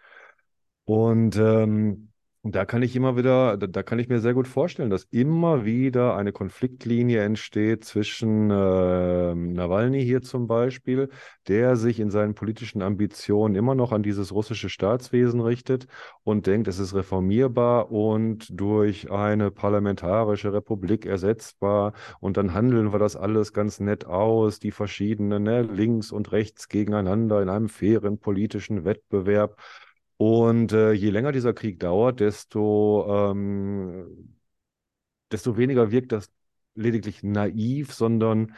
Und 0.84 1.36
ähm, 1.36 2.10
da 2.44 2.64
kann 2.64 2.82
ich 2.82 2.94
immer 2.94 3.16
wieder, 3.16 3.56
da, 3.56 3.66
da 3.66 3.82
kann 3.82 3.98
ich 3.98 4.08
mir 4.08 4.20
sehr 4.20 4.32
gut 4.32 4.46
vorstellen, 4.46 4.90
dass 4.90 5.04
immer 5.10 5.64
wieder 5.64 6.16
eine 6.16 6.32
Konfliktlinie 6.32 7.22
entsteht 7.22 7.84
zwischen 7.84 8.50
äh, 8.50 9.34
Nawalny 9.34 10.02
hier 10.04 10.22
zum 10.22 10.46
Beispiel, 10.46 11.10
der 11.48 11.74
sich 11.76 11.98
in 11.98 12.10
seinen 12.10 12.34
politischen 12.34 12.80
Ambitionen 12.80 13.56
immer 13.56 13.74
noch 13.74 13.90
an 13.90 14.04
dieses 14.04 14.32
russische 14.32 14.68
Staatswesen 14.68 15.40
richtet 15.40 15.88
und 16.22 16.46
denkt, 16.46 16.68
es 16.68 16.78
ist 16.78 16.94
reformierbar 16.94 17.90
und 17.90 18.46
durch 18.50 19.10
eine 19.10 19.50
parlamentarische 19.50 20.52
Republik 20.52 21.06
ersetzbar 21.06 21.92
und 22.20 22.36
dann 22.36 22.54
handeln 22.54 22.92
wir 22.92 23.00
das 23.00 23.16
alles 23.16 23.52
ganz 23.52 23.80
nett 23.80 24.06
aus, 24.06 24.60
die 24.60 24.70
verschiedenen 24.70 25.42
ne, 25.42 25.62
links 25.62 26.12
und 26.12 26.30
rechts 26.30 26.68
gegeneinander 26.68 27.42
in 27.42 27.48
einem 27.48 27.68
fairen 27.68 28.18
politischen 28.18 28.84
Wettbewerb. 28.84 29.56
Und 30.18 30.72
äh, 30.72 30.92
je 30.92 31.10
länger 31.10 31.32
dieser 31.32 31.54
Krieg 31.54 31.80
dauert, 31.80 32.20
desto, 32.20 33.32
ähm, 33.32 34.38
desto 35.32 35.56
weniger 35.56 35.90
wirkt 35.90 36.12
das 36.12 36.30
lediglich 36.74 37.22
naiv, 37.22 37.92
sondern 37.94 38.54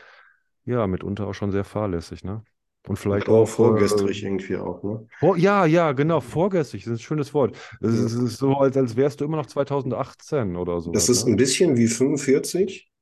ja, 0.64 0.86
mitunter 0.86 1.26
auch 1.28 1.34
schon 1.34 1.52
sehr 1.52 1.64
fahrlässig, 1.64 2.24
ne? 2.24 2.44
Und 2.86 2.98
vielleicht 2.98 3.28
Auch 3.28 3.42
auch 3.42 3.46
vorgestrig 3.46 4.22
äh, 4.22 4.26
irgendwie 4.26 4.56
auch, 4.56 4.82
ne? 4.82 5.08
vor, 5.18 5.36
ja, 5.38 5.66
ja, 5.66 5.92
genau, 5.92 6.20
vorgestrig, 6.20 6.84
das 6.84 6.94
ist 6.94 7.00
ein 7.00 7.02
schönes 7.04 7.34
Wort. 7.34 7.56
Es 7.80 7.94
ist, 7.94 8.14
ist 8.14 8.38
so, 8.38 8.56
als, 8.56 8.76
als 8.76 8.96
wärst 8.96 9.20
du 9.20 9.24
immer 9.24 9.36
noch 9.36 9.46
2018 9.46 10.56
oder 10.56 10.80
sowas, 10.80 11.02
Das 11.02 11.08
ist 11.08 11.26
ne? 11.26 11.32
ein 11.32 11.34
bisschen 11.36 11.76
wie 11.76 11.88
45. 11.88 12.92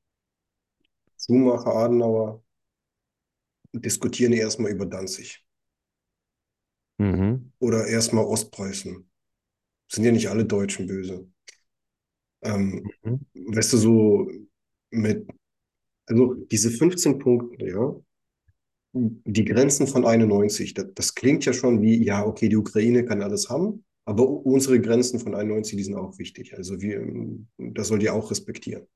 Schumacher, 1.16 1.77
Adenauer 1.77 2.42
diskutieren 3.73 4.35
erstmal 4.35 4.73
über 4.73 4.85
Danzig 4.85 5.42
Mhm. 6.99 7.53
oder 7.61 7.87
erstmal 7.87 8.25
Ostpreußen. 8.25 9.09
Sind 9.91 10.05
ja 10.05 10.13
nicht 10.13 10.29
alle 10.29 10.45
Deutschen 10.45 10.87
böse. 10.87 11.29
Ähm, 12.43 12.91
Mhm. 13.03 13.21
weißt 13.35 13.73
du, 13.73 13.77
so 13.77 14.31
mit, 14.91 15.29
also 16.07 16.35
diese 16.35 16.71
15 16.71 17.19
Punkte, 17.19 17.67
ja, 17.67 17.95
die 18.93 19.45
Grenzen 19.45 19.87
von 19.87 20.07
91, 20.07 20.75
das, 20.75 20.87
das 20.95 21.15
klingt 21.15 21.45
ja 21.45 21.53
schon 21.53 21.83
wie, 21.83 22.03
ja, 22.03 22.25
okay, 22.27 22.49
die 22.49 22.57
Ukraine 22.57 23.05
kann 23.05 23.23
alles 23.23 23.49
haben, 23.51 23.85
aber 24.05 24.29
unsere 24.29 24.81
Grenzen 24.81 25.21
von 25.21 25.35
91, 25.35 25.77
die 25.77 25.83
sind 25.85 25.97
auch 25.97 26.19
wichtig. 26.19 26.57
Also 26.57 26.81
wir, 26.81 27.07
das 27.59 27.89
sollt 27.89 28.03
ihr 28.03 28.15
auch 28.15 28.31
respektieren. 28.31 28.87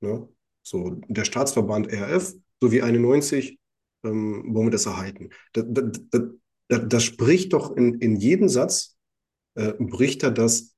Ne? 0.00 0.28
So, 0.62 1.00
der 1.08 1.24
Staatsverband 1.24 1.92
RF 1.92 2.34
sowie 2.60 2.82
91 2.82 3.58
ähm, 4.04 4.44
wollen 4.48 4.66
wir 4.66 4.72
das 4.72 4.86
erhalten. 4.86 5.30
Das, 5.52 5.64
das, 5.68 6.22
das, 6.68 6.82
das 6.88 7.04
spricht 7.04 7.52
doch 7.52 7.76
in, 7.76 7.94
in 8.00 8.16
jedem 8.16 8.48
Satz, 8.48 8.96
äh, 9.54 9.72
bricht 9.78 10.22
er 10.22 10.30
das, 10.30 10.74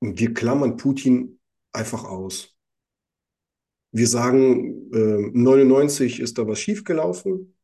wir 0.00 0.34
klammern 0.34 0.76
Putin 0.76 1.40
einfach 1.72 2.04
aus. 2.04 2.54
Wir 3.92 4.08
sagen, 4.08 4.92
äh, 4.92 5.30
99 5.32 6.20
ist 6.20 6.38
da 6.38 6.46
was 6.46 6.58
schiefgelaufen 6.58 7.56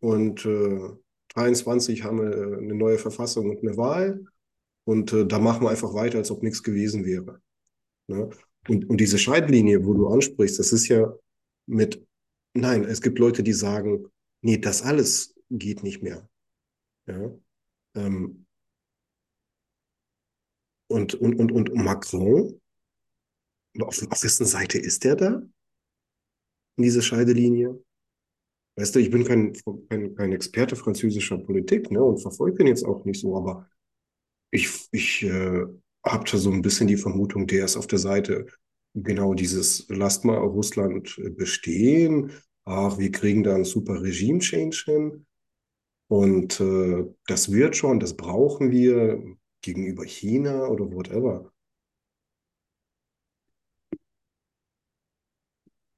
und 0.00 0.44
äh, 0.46 0.90
23 1.34 2.04
haben 2.04 2.20
wir 2.20 2.32
äh, 2.32 2.56
eine 2.58 2.74
neue 2.74 2.98
Verfassung 2.98 3.50
und 3.50 3.58
eine 3.58 3.76
Wahl 3.76 4.24
und 4.84 5.12
äh, 5.12 5.26
da 5.26 5.38
machen 5.38 5.62
wir 5.64 5.70
einfach 5.70 5.94
weiter, 5.94 6.18
als 6.18 6.30
ob 6.30 6.42
nichts 6.42 6.62
gewesen 6.62 7.04
wäre. 7.04 7.40
Ne? 8.08 8.30
Und, 8.68 8.88
und 8.88 9.00
diese 9.00 9.18
Scheidlinie, 9.18 9.84
wo 9.84 9.94
du 9.94 10.08
ansprichst, 10.08 10.58
das 10.58 10.72
ist 10.72 10.88
ja 10.88 11.12
mit, 11.66 12.06
nein, 12.54 12.84
es 12.84 13.00
gibt 13.00 13.18
Leute, 13.18 13.42
die 13.42 13.52
sagen, 13.52 14.06
nee, 14.42 14.58
das 14.58 14.82
alles 14.82 15.31
geht 15.58 15.82
nicht 15.82 16.02
mehr. 16.02 16.28
Ja? 17.06 17.30
Ähm, 17.94 18.46
und, 20.88 21.14
und, 21.14 21.40
und, 21.40 21.52
und 21.52 21.74
Macron, 21.74 22.60
auf, 23.80 24.02
auf 24.10 24.22
wessen 24.22 24.46
Seite 24.46 24.78
ist 24.78 25.04
der 25.04 25.16
da? 25.16 25.42
In 26.76 26.82
dieser 26.84 27.02
Scheidelinie? 27.02 27.82
Weißt 28.76 28.94
du, 28.94 29.00
ich 29.00 29.10
bin 29.10 29.24
kein, 29.24 29.52
kein, 29.88 30.14
kein 30.14 30.32
Experte 30.32 30.76
französischer 30.76 31.38
Politik, 31.38 31.90
ne, 31.90 32.02
und 32.02 32.18
verfolge 32.18 32.58
den 32.58 32.68
jetzt 32.68 32.84
auch 32.84 33.04
nicht 33.04 33.20
so, 33.20 33.36
aber 33.36 33.68
ich, 34.50 34.88
ich 34.92 35.22
äh, 35.22 35.64
habe 36.04 36.30
da 36.30 36.38
so 36.38 36.50
ein 36.50 36.62
bisschen 36.62 36.86
die 36.86 36.96
Vermutung, 36.96 37.46
der 37.46 37.66
ist 37.66 37.76
auf 37.76 37.86
der 37.86 37.98
Seite 37.98 38.46
genau 38.94 39.34
dieses, 39.34 39.86
lasst 39.88 40.24
mal 40.24 40.38
Russland 40.38 41.18
äh, 41.18 41.30
bestehen, 41.30 42.32
ach, 42.64 42.98
wir 42.98 43.10
kriegen 43.10 43.42
da 43.42 43.54
einen 43.54 43.64
super 43.64 44.02
Regime-Change 44.02 44.82
hin 44.86 45.26
und 46.12 46.60
äh, 46.60 47.06
das 47.26 47.52
wird 47.52 47.74
schon, 47.74 47.98
das 47.98 48.18
brauchen 48.18 48.70
wir 48.70 49.18
gegenüber 49.62 50.04
China 50.04 50.66
oder 50.66 50.92
whatever. 50.92 51.50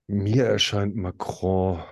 Mir 0.07 0.44
erscheint 0.44 0.94
Macron 0.94 1.83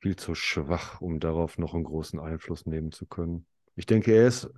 viel 0.00 0.16
zu 0.16 0.34
schwach, 0.34 1.00
um 1.00 1.20
darauf 1.20 1.56
noch 1.56 1.74
einen 1.74 1.84
großen 1.84 2.18
Einfluss 2.18 2.66
nehmen 2.66 2.90
zu 2.90 3.06
können. 3.06 3.46
Ich 3.76 3.86
denke, 3.86 4.12
er 4.12 4.26
ist, 4.26 4.50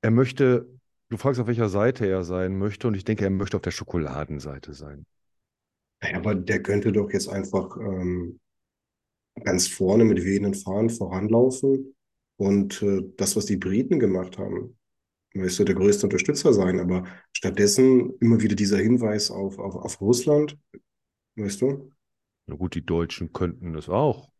er 0.00 0.10
möchte, 0.10 0.68
du 1.08 1.16
fragst, 1.18 1.40
auf 1.40 1.46
welcher 1.46 1.68
Seite 1.68 2.04
er 2.04 2.24
sein 2.24 2.58
möchte, 2.58 2.88
und 2.88 2.96
ich 2.96 3.04
denke, 3.04 3.22
er 3.22 3.30
möchte 3.30 3.56
auf 3.56 3.62
der 3.62 3.70
Schokoladenseite 3.70 4.74
sein. 4.74 5.06
Ja, 6.02 6.16
aber 6.16 6.34
der 6.34 6.64
könnte 6.64 6.90
doch 6.90 7.12
jetzt 7.12 7.28
einfach 7.28 7.76
ähm, 7.76 8.40
ganz 9.44 9.68
vorne 9.68 10.04
mit 10.04 10.24
wehenden 10.24 10.54
Fahnen 10.54 10.90
voranlaufen 10.90 11.94
und 12.36 12.82
äh, 12.82 13.02
das, 13.16 13.36
was 13.36 13.46
die 13.46 13.56
Briten 13.56 13.98
gemacht 13.98 14.38
haben, 14.38 14.78
müsste 15.34 15.64
der 15.64 15.74
größte 15.76 16.06
Unterstützer 16.06 16.52
sein. 16.52 16.80
Aber 16.80 17.04
stattdessen 17.32 18.14
immer 18.20 18.40
wieder 18.42 18.56
dieser 18.56 18.78
Hinweis 18.78 19.30
auf, 19.30 19.58
auf, 19.58 19.76
auf 19.76 20.00
Russland, 20.00 20.58
weißt 21.36 21.62
du? 21.62 21.92
Na 22.46 22.54
gut, 22.54 22.76
die 22.76 22.86
Deutschen 22.86 23.32
könnten 23.32 23.72
das 23.72 23.88
auch. 23.88 24.30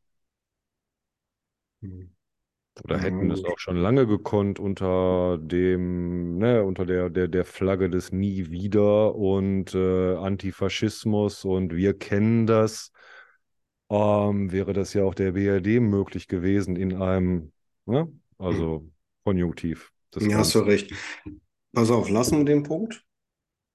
Hm. 1.82 2.10
Oder 2.84 2.96
Ja, 2.96 3.02
hätten 3.02 3.30
es 3.30 3.44
auch 3.44 3.58
schon 3.58 3.76
lange 3.76 4.06
gekonnt 4.06 4.58
unter 4.58 5.38
dem, 5.38 6.38
ne, 6.38 6.64
unter 6.64 6.86
der, 6.86 7.10
der, 7.10 7.28
der 7.28 7.44
Flagge 7.44 7.90
des 7.90 8.12
Nie 8.12 8.50
wieder 8.50 9.14
und 9.14 9.74
äh, 9.74 10.16
Antifaschismus 10.16 11.44
und 11.44 11.74
wir 11.76 11.98
kennen 11.98 12.46
das, 12.46 12.92
ähm, 13.92 14.50
wäre 14.52 14.72
das 14.72 14.94
ja 14.94 15.04
auch 15.04 15.14
der 15.14 15.32
BRD 15.32 15.80
möglich 15.80 16.26
gewesen 16.26 16.76
in 16.76 16.94
einem, 16.94 17.52
ne, 17.86 18.10
also 18.38 18.88
Konjunktiv 19.24 19.92
des 20.14 20.26
Ja, 20.26 20.38
hast 20.38 20.54
du 20.54 20.60
recht. 20.60 20.92
Pass 21.74 21.90
auf, 21.90 22.08
lassen 22.08 22.38
wir 22.38 22.44
den 22.44 22.62
Punkt. 22.62 23.04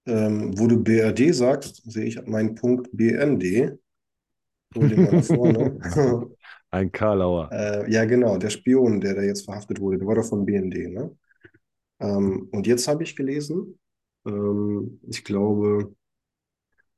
Ähm, 0.07 0.57
wo 0.57 0.67
du 0.67 0.81
BRD 0.81 1.33
sagst, 1.33 1.83
sehe 1.91 2.05
ich 2.05 2.21
meinen 2.25 2.55
Punkt 2.55 2.89
BND. 2.93 3.77
Hol 4.75 4.87
den 4.87 5.03
mal 5.03 5.13
nach 5.13 5.23
vorne. 5.23 5.79
Ein 6.71 6.91
Karlauer. 6.91 7.49
Äh, 7.51 7.91
ja, 7.91 8.05
genau, 8.05 8.37
der 8.37 8.49
Spion, 8.49 8.99
der 9.01 9.15
da 9.15 9.21
jetzt 9.21 9.45
verhaftet 9.45 9.79
wurde, 9.79 9.97
der 9.99 10.07
war 10.07 10.15
doch 10.15 10.25
von 10.25 10.45
BND, 10.45 10.89
ne? 10.89 11.15
Ähm, 11.99 12.49
und 12.51 12.67
jetzt 12.67 12.87
habe 12.87 13.03
ich 13.03 13.15
gelesen, 13.15 13.79
ähm, 14.25 14.99
ich 15.07 15.23
glaube, 15.23 15.93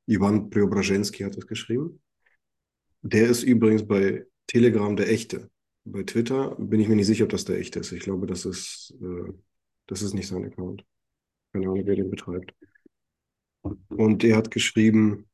Ivan 0.08 0.49
Preobrazhensky 0.49 1.23
hat 1.23 1.38
das 1.38 1.47
geschrieben. 1.47 2.01
Der 3.02 3.30
ist 3.30 3.44
übrigens 3.44 3.88
bei 3.88 4.26
Telegram 4.48 4.96
der 4.96 5.10
Echte. 5.10 5.50
Bei 5.86 6.04
Twitter 6.04 6.56
bin 6.58 6.80
ich 6.80 6.88
mir 6.88 6.96
nicht 6.96 7.08
sicher, 7.08 7.24
ob 7.24 7.30
das 7.30 7.46
der 7.46 7.58
Echte 7.58 7.80
ist. 7.80 7.92
Ich 7.92 8.02
glaube, 8.02 8.28
das 8.28 8.46
ist, 8.46 8.94
äh, 9.02 9.34
das 9.88 10.02
ist 10.02 10.14
nicht 10.14 10.28
sein 10.28 10.46
Account. 10.46 10.84
Keine 11.54 11.68
Ahnung, 11.68 11.84
wer 11.86 11.96
den 11.96 12.10
betreibt. 12.10 12.54
Und 13.62 14.24
der 14.24 14.38
hat 14.38 14.52
geschrieben, 14.52 15.30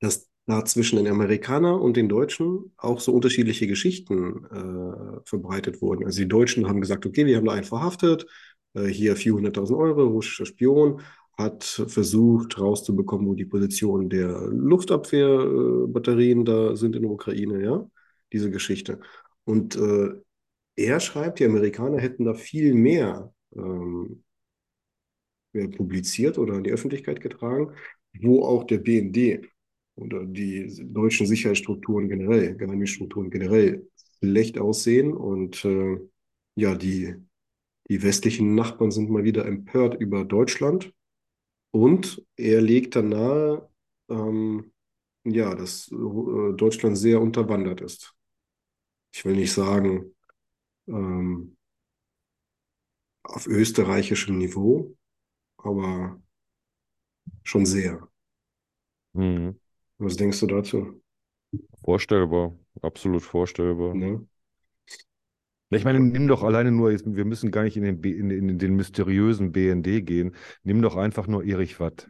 dass 0.00 0.28
da 0.46 0.64
zwischen 0.64 0.96
den 0.96 1.06
Amerikanern 1.06 1.80
und 1.80 1.96
den 1.96 2.08
Deutschen 2.08 2.72
auch 2.76 3.00
so 3.00 3.12
unterschiedliche 3.12 3.66
Geschichten 3.66 4.44
äh, 4.46 5.20
verbreitet 5.24 5.80
wurden. 5.80 6.04
Also 6.04 6.20
die 6.20 6.28
Deutschen 6.28 6.68
haben 6.68 6.80
gesagt, 6.80 7.06
okay, 7.06 7.26
wir 7.26 7.36
haben 7.36 7.46
da 7.46 7.52
einen 7.52 7.64
verhaftet, 7.64 8.26
äh, 8.74 8.86
hier 8.86 9.16
400.000 9.16 9.76
Euro, 9.76 10.06
russischer 10.06 10.46
Spion, 10.46 11.02
hat 11.42 11.64
versucht 11.64 12.58
rauszubekommen, 12.58 13.26
wo 13.26 13.34
die 13.34 13.44
Positionen 13.44 14.08
der 14.08 14.48
Luftabwehrbatterien 14.48 16.44
da 16.44 16.76
sind 16.76 16.96
in 16.96 17.02
der 17.02 17.10
Ukraine, 17.10 17.62
ja, 17.62 17.86
diese 18.32 18.50
Geschichte. 18.50 19.00
Und 19.44 19.76
äh, 19.76 20.10
er 20.76 21.00
schreibt, 21.00 21.38
die 21.38 21.44
Amerikaner 21.44 21.98
hätten 21.98 22.24
da 22.24 22.34
viel 22.34 22.74
mehr 22.74 23.32
ähm, 23.54 24.22
publiziert 25.76 26.38
oder 26.38 26.54
in 26.54 26.64
die 26.64 26.72
Öffentlichkeit 26.72 27.20
getragen, 27.20 27.72
wo 28.20 28.44
auch 28.44 28.64
der 28.64 28.78
BND 28.78 29.46
oder 29.96 30.24
die 30.24 30.72
deutschen 30.84 31.26
Sicherheitsstrukturen 31.26 32.08
generell, 32.08 32.56
Geheimdienststrukturen 32.56 33.30
generell 33.30 33.86
schlecht 34.18 34.58
aussehen 34.58 35.12
und 35.12 35.64
äh, 35.64 35.98
ja, 36.54 36.74
die, 36.74 37.14
die 37.88 38.02
westlichen 38.02 38.54
Nachbarn 38.54 38.90
sind 38.90 39.10
mal 39.10 39.24
wieder 39.24 39.44
empört 39.44 40.00
über 40.00 40.24
Deutschland 40.24 40.92
und 41.72 42.24
er 42.36 42.60
legt 42.60 42.94
dann 42.96 43.08
nahe, 43.08 43.68
ähm, 44.08 44.72
ja, 45.24 45.54
dass 45.54 45.90
äh, 45.90 46.52
Deutschland 46.54 46.96
sehr 46.96 47.20
unterwandert 47.20 47.80
ist. 47.80 48.14
Ich 49.12 49.24
will 49.24 49.34
nicht 49.34 49.52
sagen, 49.52 50.14
ähm, 50.86 51.56
auf 53.24 53.46
österreichischem 53.46 54.38
Niveau, 54.38 54.96
aber 55.56 56.20
schon 57.44 57.66
sehr. 57.66 58.08
Hm. 59.14 59.58
Was 59.98 60.16
denkst 60.16 60.40
du 60.40 60.46
dazu? 60.46 61.02
Vorstellbar, 61.84 62.56
absolut 62.80 63.22
vorstellbar. 63.22 63.94
Ne? 63.94 64.26
Ich 65.78 65.84
meine, 65.84 66.00
nimm 66.00 66.28
doch 66.28 66.42
alleine 66.42 66.70
nur, 66.70 66.90
jetzt, 66.90 67.04
wir 67.06 67.24
müssen 67.24 67.50
gar 67.50 67.62
nicht 67.62 67.76
in 67.76 67.84
den, 67.84 68.02
in, 68.02 68.30
in 68.30 68.58
den 68.58 68.76
mysteriösen 68.76 69.52
BND 69.52 70.04
gehen, 70.04 70.34
nimm 70.62 70.82
doch 70.82 70.96
einfach 70.96 71.26
nur 71.26 71.44
Erich 71.44 71.80
Watt. 71.80 72.08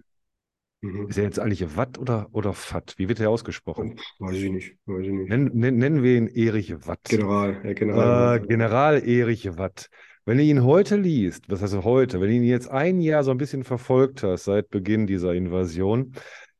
Mhm. 0.80 1.08
Ist 1.08 1.16
er 1.16 1.24
jetzt 1.24 1.38
eigentlich 1.38 1.76
Watt 1.76 1.98
oder, 1.98 2.28
oder 2.32 2.52
Fatt? 2.52 2.94
Wie 2.96 3.08
wird 3.08 3.20
er 3.20 3.30
ausgesprochen? 3.30 4.00
Weiß 4.18 4.36
ich 4.36 4.50
nicht, 4.50 4.76
weiß 4.86 5.06
ich 5.06 5.12
nicht. 5.12 5.28
Nennen, 5.28 5.50
nennen, 5.54 5.78
nennen 5.78 6.02
wir 6.02 6.16
ihn 6.16 6.26
Erich 6.26 6.74
Watt. 6.86 7.04
General, 7.04 7.56
Herr 7.62 7.74
General. 7.74 8.36
Äh, 8.36 8.46
General 8.46 9.08
Erich 9.08 9.56
Watt. 9.56 9.88
Wenn 10.24 10.38
du 10.38 10.44
ihn 10.44 10.64
heute 10.64 10.96
liest, 10.96 11.48
was 11.48 11.62
heißt 11.62 11.82
heute, 11.84 12.20
wenn 12.20 12.28
du 12.28 12.34
ihn 12.34 12.44
jetzt 12.44 12.68
ein 12.68 13.00
Jahr 13.00 13.24
so 13.24 13.30
ein 13.30 13.38
bisschen 13.38 13.64
verfolgt 13.64 14.22
hast, 14.22 14.44
seit 14.44 14.70
Beginn 14.70 15.06
dieser 15.06 15.34
Invasion, 15.34 16.14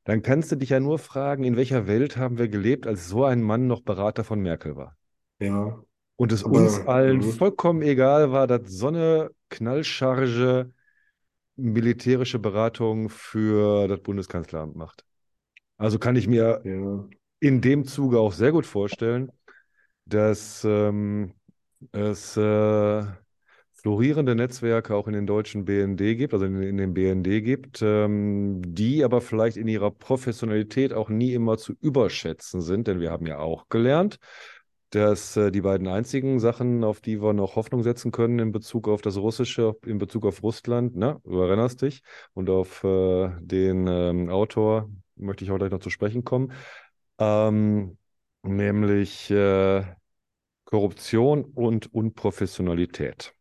dann 0.04 0.22
kannst 0.22 0.50
du 0.50 0.56
dich 0.56 0.70
ja 0.70 0.80
nur 0.80 0.98
fragen, 0.98 1.44
in 1.44 1.56
welcher 1.56 1.86
Welt 1.86 2.16
haben 2.16 2.38
wir 2.38 2.48
gelebt, 2.48 2.86
als 2.86 3.08
so 3.08 3.24
ein 3.24 3.40
Mann 3.42 3.66
noch 3.66 3.82
Berater 3.82 4.24
von 4.24 4.40
Merkel 4.40 4.76
war? 4.76 4.96
Ja, 5.40 5.80
Und 6.16 6.32
es 6.32 6.44
aber 6.44 6.54
uns 6.54 6.78
allen 6.86 7.18
mhm. 7.18 7.32
vollkommen 7.32 7.82
egal 7.82 8.32
war, 8.32 8.46
dass 8.46 8.70
so 8.70 8.88
eine 8.88 9.30
knallcharge 9.48 10.70
militärische 11.56 12.38
Beratung 12.38 13.08
für 13.08 13.88
das 13.88 14.00
Bundeskanzleramt 14.00 14.76
macht. 14.76 15.04
Also 15.76 15.98
kann 15.98 16.16
ich 16.16 16.28
mir 16.28 16.62
ja, 16.64 17.04
in 17.40 17.60
dem 17.60 17.84
Zuge 17.84 18.20
auch 18.20 18.32
sehr 18.32 18.52
gut 18.52 18.66
vorstellen, 18.66 19.30
dass 20.04 20.64
ähm, 20.64 21.32
es 21.92 22.36
äh, 22.36 23.04
florierende 23.72 24.36
Netzwerke 24.36 24.94
auch 24.94 25.08
in 25.08 25.12
den 25.12 25.26
deutschen 25.26 25.64
BND 25.64 26.16
gibt, 26.16 26.32
also 26.34 26.44
in, 26.44 26.62
in 26.62 26.76
den 26.76 26.94
BND 26.94 27.44
gibt, 27.44 27.82
ähm, 27.82 28.62
die 28.64 29.02
aber 29.02 29.20
vielleicht 29.20 29.56
in 29.56 29.66
ihrer 29.66 29.90
Professionalität 29.90 30.92
auch 30.92 31.08
nie 31.08 31.32
immer 31.32 31.58
zu 31.58 31.74
überschätzen 31.80 32.60
sind, 32.60 32.86
denn 32.86 33.00
wir 33.00 33.10
haben 33.10 33.26
ja 33.26 33.38
auch 33.38 33.68
gelernt, 33.68 34.18
dass 34.92 35.36
äh, 35.38 35.50
die 35.50 35.62
beiden 35.62 35.88
einzigen 35.88 36.38
Sachen, 36.38 36.84
auf 36.84 37.00
die 37.00 37.22
wir 37.22 37.32
noch 37.32 37.56
Hoffnung 37.56 37.82
setzen 37.82 38.12
können 38.12 38.38
in 38.38 38.52
Bezug 38.52 38.88
auf 38.88 39.00
das 39.00 39.16
Russische, 39.16 39.76
in 39.86 39.98
Bezug 39.98 40.26
auf 40.26 40.42
Russland, 40.42 40.96
ne, 40.96 41.20
erinnerst 41.24 41.80
dich, 41.80 42.02
und 42.34 42.50
auf 42.50 42.84
äh, 42.84 43.30
den 43.40 43.86
ähm, 43.86 44.28
Autor 44.28 44.90
möchte 45.16 45.44
ich 45.44 45.50
auch 45.50 45.56
gleich 45.56 45.70
noch 45.70 45.80
zu 45.80 45.88
sprechen 45.88 46.24
kommen, 46.24 46.52
ähm, 47.18 47.96
nämlich 48.42 49.30
äh, 49.30 49.82
Korruption 50.64 51.44
und 51.44 51.92
Unprofessionalität. 51.94 53.34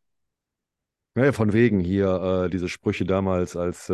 Ja, 1.15 1.33
von 1.33 1.51
wegen 1.51 1.81
hier 1.81 2.45
äh, 2.45 2.49
diese 2.49 2.69
Sprüche 2.69 3.03
damals, 3.03 3.57
als 3.57 3.91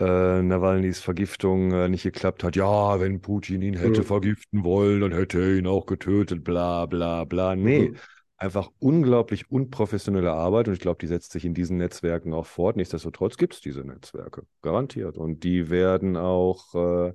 äh, 0.00 0.42
Nawalnys 0.42 1.00
Vergiftung 1.00 1.72
äh, 1.72 1.88
nicht 1.88 2.02
geklappt 2.02 2.44
hat. 2.44 2.56
Ja, 2.56 3.00
wenn 3.00 3.20
Putin 3.20 3.62
ihn 3.62 3.74
hätte 3.76 4.00
mhm. 4.00 4.06
vergiften 4.06 4.64
wollen, 4.64 5.00
dann 5.00 5.12
hätte 5.12 5.40
er 5.40 5.56
ihn 5.56 5.66
auch 5.66 5.86
getötet, 5.86 6.44
bla 6.44 6.86
bla 6.86 7.24
bla. 7.24 7.54
Nee, 7.56 7.90
Mhm. 7.90 7.96
einfach 8.36 8.70
unglaublich 8.78 9.50
unprofessionelle 9.50 10.32
Arbeit 10.32 10.68
und 10.68 10.74
ich 10.74 10.80
glaube, 10.80 10.98
die 11.00 11.06
setzt 11.06 11.32
sich 11.32 11.44
in 11.44 11.54
diesen 11.54 11.76
Netzwerken 11.76 12.32
auch 12.32 12.46
fort. 12.46 12.76
Nichtsdestotrotz 12.76 13.36
gibt 13.36 13.54
es 13.54 13.60
diese 13.60 13.82
Netzwerke, 13.82 14.44
garantiert. 14.62 15.18
Und 15.18 15.44
die 15.44 15.70
werden 15.70 16.16
auch 16.16 16.74
äh, 16.74 17.12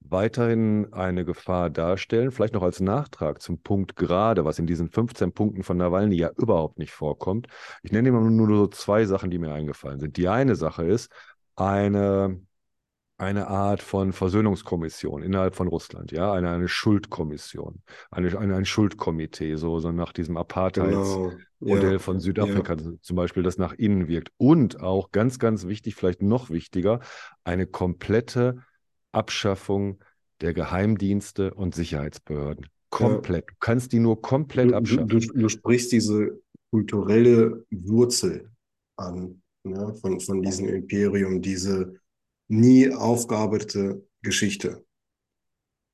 weiterhin 0.00 0.92
eine 0.92 1.24
Gefahr 1.24 1.70
darstellen, 1.70 2.30
vielleicht 2.30 2.54
noch 2.54 2.62
als 2.62 2.80
Nachtrag 2.80 3.42
zum 3.42 3.62
Punkt 3.62 3.96
gerade, 3.96 4.44
was 4.44 4.58
in 4.58 4.66
diesen 4.66 4.88
15 4.88 5.32
Punkten 5.32 5.62
von 5.62 5.76
Nawalny 5.76 6.16
ja 6.16 6.30
überhaupt 6.36 6.78
nicht 6.78 6.92
vorkommt. 6.92 7.46
Ich 7.82 7.92
nenne 7.92 8.08
immer 8.08 8.20
nur, 8.20 8.30
nur 8.46 8.56
so 8.56 8.66
zwei 8.68 9.04
Sachen, 9.04 9.30
die 9.30 9.38
mir 9.38 9.52
eingefallen 9.52 10.00
sind. 10.00 10.16
Die 10.16 10.28
eine 10.28 10.56
Sache 10.56 10.84
ist 10.84 11.12
eine 11.56 12.40
eine 13.20 13.48
Art 13.48 13.82
von 13.82 14.14
Versöhnungskommission 14.14 15.22
innerhalb 15.22 15.54
von 15.54 15.68
Russland, 15.68 16.10
ja, 16.10 16.32
eine, 16.32 16.50
eine 16.50 16.68
Schuldkommission, 16.68 17.82
eine, 18.10 18.38
eine, 18.38 18.56
ein 18.56 18.64
Schuldkomitee, 18.64 19.56
so, 19.56 19.78
so 19.78 19.92
nach 19.92 20.14
diesem 20.14 20.38
Apartheidsmodell 20.38 21.36
genau. 21.60 21.92
ja, 21.92 21.98
von 21.98 22.18
Südafrika 22.18 22.76
ja. 22.76 22.92
zum 23.02 23.16
Beispiel, 23.16 23.42
das 23.42 23.58
nach 23.58 23.74
innen 23.74 24.08
wirkt. 24.08 24.32
Und 24.38 24.80
auch 24.80 25.12
ganz, 25.12 25.38
ganz 25.38 25.66
wichtig, 25.66 25.96
vielleicht 25.96 26.22
noch 26.22 26.48
wichtiger, 26.48 27.00
eine 27.44 27.66
komplette 27.66 28.62
Abschaffung 29.12 30.02
der 30.40 30.54
Geheimdienste 30.54 31.52
und 31.52 31.74
Sicherheitsbehörden. 31.74 32.68
Komplett. 32.88 33.44
Ja. 33.44 33.52
Du 33.52 33.56
kannst 33.60 33.92
die 33.92 33.98
nur 34.00 34.22
komplett 34.22 34.70
du, 34.70 34.76
abschaffen. 34.76 35.08
Du, 35.08 35.18
du, 35.18 35.32
du, 35.34 35.48
sprichst 35.50 35.92
diese 35.92 36.40
kulturelle 36.70 37.66
Wurzel 37.70 38.50
an 38.96 39.39
ne, 39.64 39.94
von, 40.00 40.20
von 40.20 40.42
diesem 40.42 40.68
Imperium, 40.68 41.40
diese 41.40 41.94
nie 42.48 42.90
aufgearbeitete 42.92 44.04
Geschichte. 44.22 44.84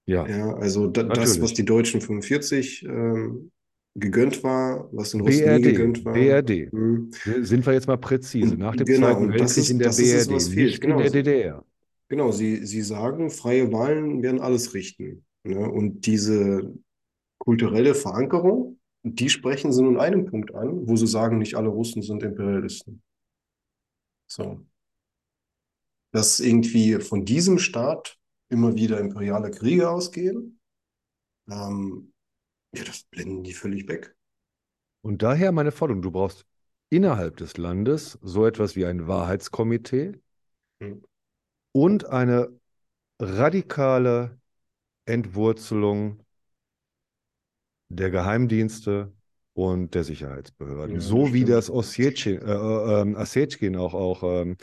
Ja. 0.06 0.26
ja 0.26 0.54
also 0.54 0.86
da, 0.86 1.02
das, 1.02 1.40
was 1.40 1.52
die 1.52 1.64
Deutschen 1.64 2.00
45 2.00 2.84
ähm, 2.84 3.50
gegönnt 3.94 4.42
war, 4.42 4.88
was 4.92 5.14
in 5.14 5.20
Russland 5.20 5.64
nie 5.64 5.72
gegönnt 5.72 6.04
war. 6.04 6.14
BRD. 6.14 6.70
Hm. 6.70 7.10
Sind 7.40 7.66
wir 7.66 7.72
jetzt 7.72 7.86
mal 7.86 7.96
präzise. 7.96 8.56
Nach 8.56 8.76
dem 8.76 8.86
genau, 8.86 9.12
Zweiten 9.12 9.28
Weltkrieg 9.30 9.56
ist, 9.56 9.70
in 9.70 9.78
der 9.78 9.90
BRD, 9.90 10.36
ist, 10.36 10.54
nicht 10.54 10.80
genau, 10.80 10.96
in 10.96 11.02
der 11.02 11.10
DDR. 11.10 11.64
Genau, 12.08 12.30
sie, 12.30 12.64
sie 12.64 12.82
sagen, 12.82 13.30
freie 13.30 13.72
Wahlen 13.72 14.22
werden 14.22 14.40
alles 14.40 14.74
richten. 14.74 15.24
Ne? 15.44 15.68
Und 15.68 16.06
diese 16.06 16.72
kulturelle 17.38 17.94
Verankerung, 17.94 18.78
die 19.02 19.28
sprechen 19.28 19.72
sie 19.72 19.82
nun 19.82 19.98
einem 19.98 20.26
Punkt 20.26 20.54
an, 20.54 20.86
wo 20.86 20.96
sie 20.96 21.06
sagen, 21.06 21.38
nicht 21.38 21.54
alle 21.56 21.68
Russen 21.68 22.02
sind 22.02 22.22
Imperialisten. 22.22 23.02
So 24.26 24.66
dass 26.16 26.40
irgendwie 26.40 26.94
von 26.94 27.26
diesem 27.26 27.58
Staat 27.58 28.18
immer 28.48 28.74
wieder 28.74 28.98
imperiale 29.00 29.50
Kriege 29.50 29.90
ausgehen, 29.90 30.58
ähm, 31.50 32.14
ja, 32.74 32.84
das 32.84 33.04
blenden 33.04 33.44
die 33.44 33.52
völlig 33.52 33.86
weg. 33.86 34.16
Und 35.02 35.22
daher 35.22 35.52
meine 35.52 35.72
Forderung, 35.72 36.00
du 36.00 36.10
brauchst 36.10 36.46
innerhalb 36.88 37.36
des 37.36 37.58
Landes 37.58 38.18
so 38.22 38.46
etwas 38.46 38.76
wie 38.76 38.86
ein 38.86 39.06
Wahrheitskomitee 39.06 40.14
hm. 40.80 41.04
und 41.72 42.06
eine 42.06 42.58
radikale 43.20 44.40
Entwurzelung 45.04 46.24
der 47.88 48.10
Geheimdienste 48.10 49.12
und 49.56 49.94
der 49.94 50.04
Sicherheitsbehörden. 50.04 50.96
Ja, 50.96 51.00
so 51.00 51.32
wie 51.32 51.46
das 51.46 51.70
Ossetien, 51.70 52.42
äh, 52.42 52.52
äh, 52.52 53.16
Assetkin 53.16 53.74
auch, 53.74 53.94
auch 53.94 54.22
ähm, 54.22 54.58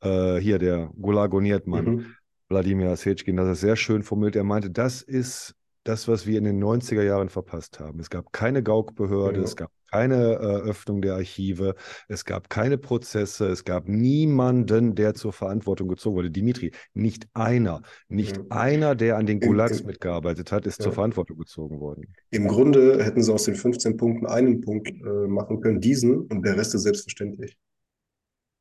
äh, 0.00 0.36
hier 0.36 0.60
der 0.60 0.92
Gulagoniert-Mann, 1.00 1.84
mhm. 1.84 2.14
Wladimir 2.48 2.90
Asechkin, 2.90 3.36
das 3.36 3.48
ist 3.48 3.60
sehr 3.60 3.74
schön 3.74 4.04
formuliert. 4.04 4.36
Er 4.36 4.44
meinte, 4.44 4.70
das 4.70 5.02
ist 5.02 5.56
das, 5.82 6.06
was 6.06 6.28
wir 6.28 6.38
in 6.38 6.44
den 6.44 6.62
90er 6.62 7.02
Jahren 7.02 7.28
verpasst 7.28 7.80
haben. 7.80 7.98
Es 7.98 8.08
gab 8.08 8.32
keine 8.32 8.62
Gauk-Behörde, 8.62 9.38
ja. 9.38 9.44
es 9.44 9.56
gab 9.56 9.72
keine 9.90 10.34
äh, 10.34 10.68
Öffnung 10.68 11.02
der 11.02 11.14
Archive, 11.14 11.74
es 12.08 12.24
gab 12.24 12.50
keine 12.50 12.78
Prozesse, 12.78 13.46
es 13.48 13.64
gab 13.64 13.88
niemanden, 13.88 14.94
der 14.94 15.14
zur 15.14 15.32
Verantwortung 15.32 15.88
gezogen 15.88 16.16
wurde. 16.16 16.30
Dimitri, 16.30 16.72
nicht 16.94 17.28
einer, 17.34 17.82
nicht 18.08 18.36
ja. 18.36 18.44
einer, 18.50 18.94
der 18.94 19.16
an 19.16 19.26
den 19.26 19.40
Gulags 19.40 19.80
Im, 19.80 19.86
mitgearbeitet 19.86 20.52
hat, 20.52 20.66
ist 20.66 20.78
ja. 20.80 20.84
zur 20.84 20.92
Verantwortung 20.92 21.38
gezogen 21.38 21.80
worden. 21.80 22.14
Im 22.30 22.48
Grunde 22.48 23.04
hätten 23.04 23.22
sie 23.22 23.32
aus 23.32 23.44
den 23.44 23.54
15 23.54 23.96
Punkten 23.96 24.26
einen 24.26 24.60
Punkt 24.60 24.88
äh, 24.88 25.26
machen 25.26 25.60
können, 25.60 25.80
diesen, 25.80 26.22
und 26.22 26.44
der 26.44 26.56
Rest 26.56 26.74
ist 26.74 26.82
selbstverständlich. 26.82 27.56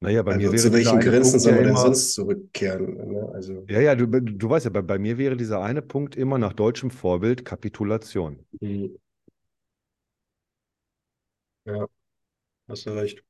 Naja, 0.02 0.22
bei 0.24 0.34
also 0.34 0.46
mir 0.46 0.52
wäre 0.52 0.62
zu 0.62 0.74
welchen 0.74 1.00
Grenzen 1.00 1.40
soll 1.40 1.54
man 1.54 1.64
denn 1.64 1.76
sonst 1.76 2.14
zurückkehren? 2.14 2.96
Ne? 2.96 3.32
Also, 3.34 3.64
ja, 3.68 3.80
ja, 3.80 3.96
du, 3.96 4.06
du 4.06 4.50
weißt 4.50 4.66
ja, 4.66 4.70
bei, 4.72 4.82
bei 4.82 5.00
mir 5.00 5.18
wäre 5.18 5.38
dieser 5.38 5.62
eine 5.62 5.82
Punkt 5.82 6.16
immer 6.16 6.38
nach 6.38 6.54
deutschem 6.54 6.92
Vorbild 6.92 7.46
Kapitulation. 7.46 8.40
Mhm. 8.60 8.98
Ja, 11.66 11.88
hast 12.70 12.86
du 12.88 12.92
recht. 12.92 13.24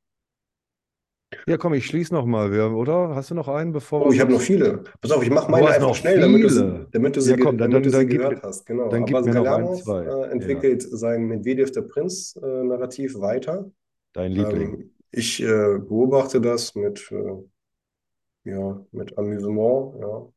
Ja, 1.48 1.58
komm, 1.58 1.74
ich 1.74 1.86
schließe 1.86 2.14
noch 2.14 2.26
mal, 2.26 2.52
oder? 2.74 3.16
Hast 3.16 3.30
du 3.32 3.36
noch 3.36 3.48
einen, 3.48 3.72
bevor 3.72 4.06
Oh, 4.08 4.12
ich 4.12 4.20
habe 4.20 4.32
noch 4.34 4.42
viele. 4.42 4.84
Pass 5.02 5.12
auf, 5.12 5.24
ich 5.24 5.30
mache 5.30 5.50
meine 5.52 5.68
einfach 5.68 5.96
schnell, 5.96 6.20
damit 6.20 6.44
du 6.44 6.50
sie, 6.50 6.88
damit 6.92 7.16
du 7.16 7.22
sie, 7.22 7.32
Ja, 7.32 7.38
komm, 7.38 7.58
dann, 7.58 7.72
damit 7.72 7.74
dann, 7.74 7.84
du 7.84 7.90
sie 7.92 7.98
dann 7.98 8.08
gib, 8.08 8.22
gehört 8.22 8.44
hast. 8.44 8.66
Genau. 8.66 8.90
dann 8.90 9.06
gib 9.06 9.18
Aber 9.18 9.22
mir 9.26 9.34
noch 9.34 9.50
ein, 9.50 9.66
Galanov 9.66 9.82
zwei. 9.84 10.06
äh, 10.06 10.32
entwickelt 10.32 10.82
sein 10.84 11.24
Medvedev 11.28 11.72
der 11.72 11.82
Prinz-Narrativ 11.84 13.20
weiter. 13.20 13.72
Dein 14.14 14.32
Liebling. 14.32 14.78
Ähm, 14.78 14.92
ich 15.12 15.42
äh, 15.42 15.80
beobachte 15.80 16.42
das 16.42 16.76
mit, 16.76 17.12
äh, 17.12 17.44
ja, 18.46 18.86
mit 18.92 19.18
Amüsement. 19.18 19.96
Ja, 20.00 20.28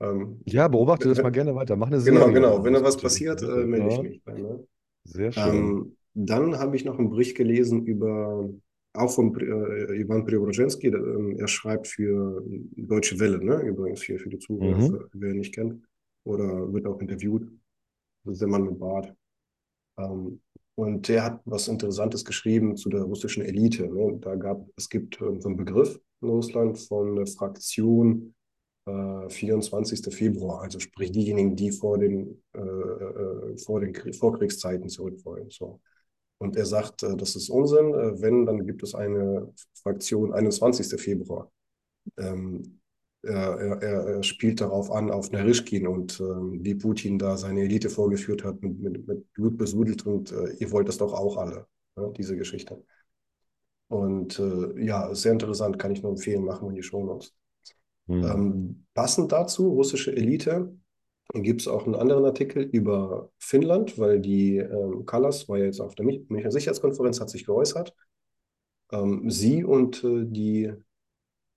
ähm, 0.00 0.44
ja 0.46 0.68
beobachte 0.68 1.08
das 1.08 1.20
mal 1.22 1.30
gerne 1.32 1.54
weiter. 1.54 1.76
Mach 1.76 1.88
eine 1.88 2.00
genau, 2.02 2.26
Serie. 2.26 2.32
Genau, 2.32 2.50
genau. 2.56 2.64
Wenn 2.64 2.74
da 2.74 2.82
was 2.82 2.96
passiert, 2.96 3.42
äh, 3.42 3.46
melde 3.46 3.88
ich 3.88 4.00
mich. 4.02 4.22
Dann, 4.24 4.42
ne? 4.42 4.66
Sehr 5.04 5.32
schön. 5.32 5.80
Ähm, 5.80 5.96
dann 6.14 6.58
habe 6.58 6.76
ich 6.76 6.84
noch 6.84 6.98
einen 6.98 7.10
Bericht 7.10 7.36
gelesen 7.36 7.84
über, 7.84 8.48
auch 8.94 9.10
von 9.10 9.34
äh, 9.40 10.00
Ivan 10.00 10.24
Preobrazhensky. 10.24 10.88
Äh, 10.88 11.36
er 11.38 11.48
schreibt 11.48 11.88
für 11.88 12.42
Deutsche 12.76 13.18
Welle, 13.18 13.44
ne? 13.44 13.60
übrigens 13.62 14.02
hier 14.02 14.18
für 14.18 14.28
die 14.28 14.38
Zuhörer, 14.38 14.76
mhm. 14.76 15.08
wer 15.12 15.30
ihn 15.30 15.38
nicht 15.38 15.54
kennt. 15.54 15.84
Oder 16.24 16.72
wird 16.72 16.86
auch 16.86 17.00
interviewt. 17.00 17.50
Das 18.24 18.34
ist 18.34 18.40
der 18.40 18.48
Mann 18.48 18.64
mit 18.64 18.78
Bart. 18.78 19.12
Ähm, 19.98 20.40
und 20.76 21.08
der 21.08 21.24
hat 21.24 21.40
was 21.44 21.68
Interessantes 21.68 22.24
geschrieben 22.24 22.76
zu 22.76 22.88
der 22.88 23.02
russischen 23.02 23.44
Elite. 23.44 23.86
Ne? 23.88 24.18
Da 24.20 24.34
gab, 24.36 24.66
es 24.76 24.88
gibt 24.88 25.20
äh, 25.20 25.40
so 25.40 25.48
einen 25.48 25.56
Begriff 25.56 26.00
in 26.22 26.28
Russland 26.28 26.78
von 26.78 27.16
der 27.16 27.26
Fraktion 27.26 28.34
äh, 28.86 29.28
24. 29.28 30.14
Februar, 30.14 30.62
also 30.62 30.80
sprich 30.80 31.12
diejenigen, 31.12 31.56
die 31.56 31.70
vor 31.70 31.98
den, 31.98 32.42
äh, 32.54 32.60
äh 32.60 33.58
vor 33.58 33.80
den 33.80 34.12
Vorkriegszeiten 34.12 34.88
zurück 34.88 35.24
wollen. 35.24 35.48
So. 35.50 35.80
Und 36.44 36.56
er 36.56 36.66
sagt, 36.66 37.02
äh, 37.02 37.16
das 37.16 37.36
ist 37.36 37.48
Unsinn. 37.48 37.94
Äh, 37.94 38.20
wenn, 38.20 38.44
dann 38.46 38.66
gibt 38.66 38.82
es 38.82 38.94
eine 38.94 39.52
Fraktion 39.82 40.32
21. 40.32 41.00
Februar. 41.00 41.50
Ähm, 42.18 42.80
er, 43.22 43.58
er, 43.58 43.82
er, 43.82 44.22
spielt 44.22 44.60
darauf 44.60 44.90
an, 44.90 45.10
auf 45.10 45.32
Narischkin 45.32 45.86
und 45.86 46.20
ähm, 46.20 46.62
wie 46.62 46.74
Putin 46.74 47.18
da 47.18 47.38
seine 47.38 47.62
Elite 47.62 47.88
vorgeführt 47.88 48.44
hat, 48.44 48.60
mit, 48.60 48.78
mit, 48.78 49.08
mit 49.08 49.32
Blut 49.32 49.56
besudelt 49.56 50.04
und 50.04 50.30
äh, 50.30 50.50
ihr 50.58 50.70
wollt 50.70 50.88
das 50.88 50.98
doch 50.98 51.14
auch 51.14 51.38
alle, 51.38 51.66
ne, 51.96 52.12
diese 52.18 52.36
Geschichte. 52.36 52.84
Und 53.88 54.38
äh, 54.38 54.84
ja, 54.84 55.14
sehr 55.14 55.32
interessant, 55.32 55.78
kann 55.78 55.92
ich 55.92 56.02
nur 56.02 56.12
empfehlen, 56.12 56.44
machen 56.44 56.66
wir 56.66 56.70
in 56.70 56.76
die 56.76 56.82
Show 56.82 57.02
Notes. 57.02 57.32
Mhm. 58.06 58.24
Ähm, 58.24 58.86
passend 58.92 59.32
dazu, 59.32 59.70
russische 59.70 60.14
Elite, 60.14 60.76
gibt 61.32 61.62
es 61.62 61.68
auch 61.68 61.86
einen 61.86 61.94
anderen 61.94 62.24
Artikel 62.24 62.62
über 62.62 63.30
Finnland, 63.38 63.98
weil 63.98 64.20
die 64.20 64.58
ähm, 64.58 65.06
Kallas 65.06 65.48
war 65.48 65.58
ja 65.58 65.64
jetzt 65.64 65.80
auf 65.80 65.94
der 65.94 66.04
Münchner 66.04 66.50
Sicherheitskonferenz, 66.50 67.20
hat 67.20 67.30
sich 67.30 67.46
geäußert. 67.46 67.94
Ähm, 68.92 69.30
sie 69.30 69.64
und 69.64 70.04
äh, 70.04 70.24
die 70.26 70.72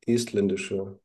estländische 0.06 1.00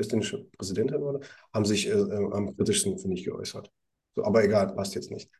palästinensische 0.00 0.44
Präsidentin 0.56 1.00
wurde, 1.00 1.20
haben 1.52 1.64
sich 1.64 1.86
äh, 1.86 1.92
äh, 1.92 2.32
am 2.32 2.56
kritischsten, 2.56 2.98
finde 2.98 3.16
ich, 3.16 3.24
geäußert. 3.24 3.70
So, 4.16 4.24
aber 4.24 4.44
egal, 4.44 4.74
passt 4.74 4.94
jetzt 4.94 5.10
nicht. 5.10 5.30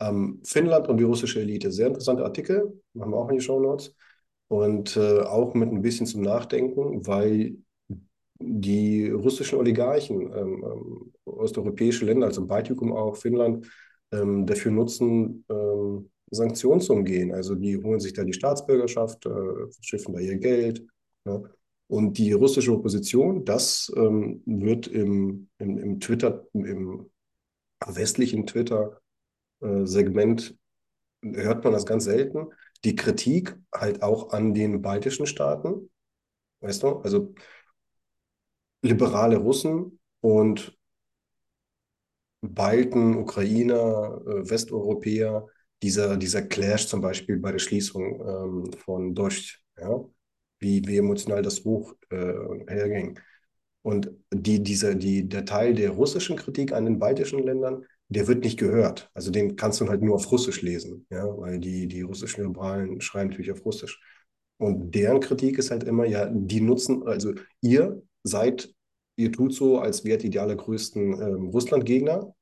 Ähm, 0.00 0.40
Finnland 0.44 0.88
und 0.88 0.98
die 0.98 1.04
russische 1.04 1.40
Elite, 1.40 1.70
sehr 1.70 1.88
interessante 1.88 2.24
Artikel, 2.24 2.80
machen 2.94 3.12
wir 3.12 3.16
auch 3.18 3.28
in 3.28 3.36
die 3.36 3.44
Show 3.44 3.60
Notes. 3.60 3.94
Und 4.48 4.96
äh, 4.96 5.20
auch 5.20 5.54
mit 5.54 5.70
ein 5.70 5.82
bisschen 5.82 6.06
zum 6.06 6.22
Nachdenken, 6.22 7.06
weil 7.06 7.58
die 8.38 9.10
russischen 9.10 9.58
Oligarchen, 9.58 10.32
ähm, 10.32 10.64
ähm, 10.64 11.12
osteuropäische 11.24 12.04
Länder, 12.04 12.28
also 12.28 12.46
Baltikum 12.46 12.92
auch, 12.92 13.16
Finnland, 13.16 13.66
ähm, 14.12 14.46
dafür 14.46 14.72
nutzen, 14.72 15.44
ähm, 15.48 16.10
Sanktionen 16.30 16.80
zu 16.80 16.92
umgehen. 16.92 17.32
Also 17.32 17.54
die 17.54 17.82
holen 17.82 18.00
sich 18.00 18.12
da 18.12 18.24
die 18.24 18.32
Staatsbürgerschaft, 18.32 19.26
äh, 19.26 19.70
schiffen 19.80 20.14
da 20.14 20.20
ihr 20.20 20.36
Geld. 20.36 20.84
Ne? 21.24 21.50
Und 21.88 22.18
die 22.18 22.32
russische 22.32 22.72
Opposition, 22.72 23.44
das 23.44 23.90
ähm, 23.96 24.42
wird 24.44 24.86
im, 24.88 25.48
im, 25.58 25.78
im, 25.78 26.00
Twitter, 26.00 26.46
im 26.52 27.10
westlichen 27.86 28.46
Twitter-Segment, 28.46 30.56
äh, 31.22 31.42
hört 31.42 31.64
man 31.64 31.72
das 31.72 31.86
ganz 31.86 32.04
selten. 32.04 32.48
Die 32.84 32.94
Kritik 32.94 33.56
halt 33.74 34.02
auch 34.02 34.30
an 34.30 34.54
den 34.54 34.82
baltischen 34.82 35.26
Staaten, 35.26 35.90
weißt 36.60 36.82
du, 36.82 36.98
also 36.98 37.34
liberale 38.82 39.36
Russen 39.36 39.98
und 40.20 40.76
Balten, 42.40 43.16
Ukrainer, 43.16 44.20
äh, 44.26 44.50
Westeuropäer, 44.50 45.46
dieser, 45.82 46.16
dieser 46.16 46.42
Clash 46.42 46.86
zum 46.86 47.00
Beispiel 47.00 47.38
bei 47.38 47.52
der 47.52 47.58
Schließung 47.58 48.20
ähm, 48.20 48.72
von 48.72 49.14
Dost, 49.14 49.60
ja, 49.78 50.04
wie, 50.60 50.82
wie 50.86 50.98
emotional 50.98 51.42
das 51.42 51.60
Buch 51.60 51.94
äh, 52.10 52.16
herging. 52.68 53.18
Und 53.82 54.10
die, 54.32 54.62
dieser, 54.62 54.94
die, 54.94 55.28
der 55.28 55.44
Teil 55.44 55.74
der 55.74 55.90
russischen 55.90 56.36
Kritik 56.36 56.72
an 56.72 56.84
den 56.84 56.98
baltischen 56.98 57.38
Ländern, 57.40 57.84
der 58.08 58.26
wird 58.26 58.44
nicht 58.44 58.58
gehört. 58.58 59.10
Also 59.14 59.30
den 59.30 59.56
kannst 59.56 59.80
du 59.80 59.88
halt 59.88 60.02
nur 60.02 60.16
auf 60.16 60.30
Russisch 60.30 60.62
lesen, 60.62 61.06
ja, 61.10 61.24
weil 61.38 61.58
die, 61.58 61.86
die 61.86 62.02
russischen 62.02 62.44
Liberalen 62.44 63.00
schreiben 63.00 63.30
natürlich 63.30 63.52
auf 63.52 63.64
Russisch. 63.64 64.00
Und 64.58 64.94
deren 64.94 65.20
Kritik 65.20 65.58
ist 65.58 65.70
halt 65.70 65.84
immer, 65.84 66.04
ja, 66.04 66.26
die 66.26 66.60
nutzen, 66.60 67.06
also 67.06 67.32
ihr 67.60 68.02
seid 68.22 68.72
ihr 69.18 69.32
tut 69.32 69.52
so, 69.52 69.78
als 69.78 70.04
wärt 70.04 70.22
ihr 70.24 70.30
die 70.30 70.38
allergrößten 70.38 71.20
ähm, 71.20 71.48
Russland-Gegner, 71.48 72.34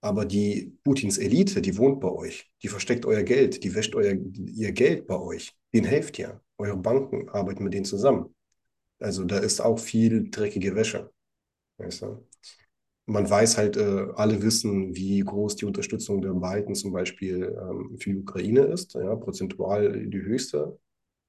aber 0.00 0.24
die 0.26 0.76
Putins 0.82 1.16
Elite, 1.16 1.62
die 1.62 1.78
wohnt 1.78 2.00
bei 2.00 2.10
euch, 2.10 2.50
die 2.62 2.68
versteckt 2.68 3.06
euer 3.06 3.22
Geld, 3.22 3.62
die 3.64 3.74
wäscht 3.74 3.94
euer, 3.94 4.14
ihr 4.14 4.72
Geld 4.72 5.06
bei 5.06 5.18
euch, 5.18 5.56
denen 5.72 5.86
helft 5.86 6.18
ihr. 6.18 6.40
Eure 6.58 6.76
Banken 6.76 7.28
arbeiten 7.30 7.64
mit 7.64 7.74
denen 7.74 7.84
zusammen. 7.84 8.34
Also 9.00 9.24
da 9.24 9.38
ist 9.38 9.60
auch 9.60 9.78
viel 9.78 10.30
dreckige 10.30 10.76
Wäsche. 10.76 11.10
Weißt 11.78 12.02
du? 12.02 12.26
Man 13.06 13.28
weiß 13.28 13.56
halt, 13.56 13.76
äh, 13.76 14.06
alle 14.14 14.42
wissen, 14.42 14.94
wie 14.94 15.20
groß 15.20 15.56
die 15.56 15.66
Unterstützung 15.66 16.22
der 16.22 16.32
Biden 16.32 16.74
zum 16.74 16.92
Beispiel 16.92 17.56
ähm, 17.60 17.96
für 17.98 18.10
die 18.10 18.18
Ukraine 18.18 18.60
ist, 18.60 18.94
ja, 18.94 19.14
prozentual 19.16 20.06
die 20.06 20.22
höchste. 20.22 20.78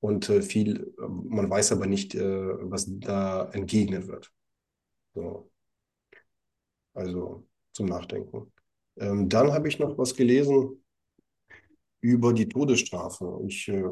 Und 0.06 0.30
äh, 0.30 0.42
viel, 0.42 0.94
man 1.00 1.50
weiß 1.50 1.72
aber 1.72 1.88
nicht, 1.88 2.14
äh, 2.16 2.22
was 2.72 2.86
da 3.00 3.50
entgegnet 3.54 4.08
wird. 4.08 4.32
So. 5.16 5.52
Also 6.94 7.46
zum 7.74 7.86
Nachdenken. 7.88 8.52
Ähm, 8.98 9.30
dann 9.30 9.52
habe 9.54 9.68
ich 9.68 9.80
noch 9.80 9.98
was 9.98 10.16
gelesen 10.16 10.84
über 12.02 12.34
die 12.34 12.48
Todesstrafe. 12.48 13.42
Ich 13.48 13.68
äh, 13.68 13.84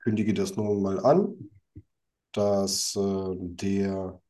kündige 0.00 0.34
das 0.34 0.56
nun 0.56 0.82
mal 0.82 1.00
an, 1.04 1.50
dass 2.32 2.96
äh, 2.96 3.34
der 3.38 4.20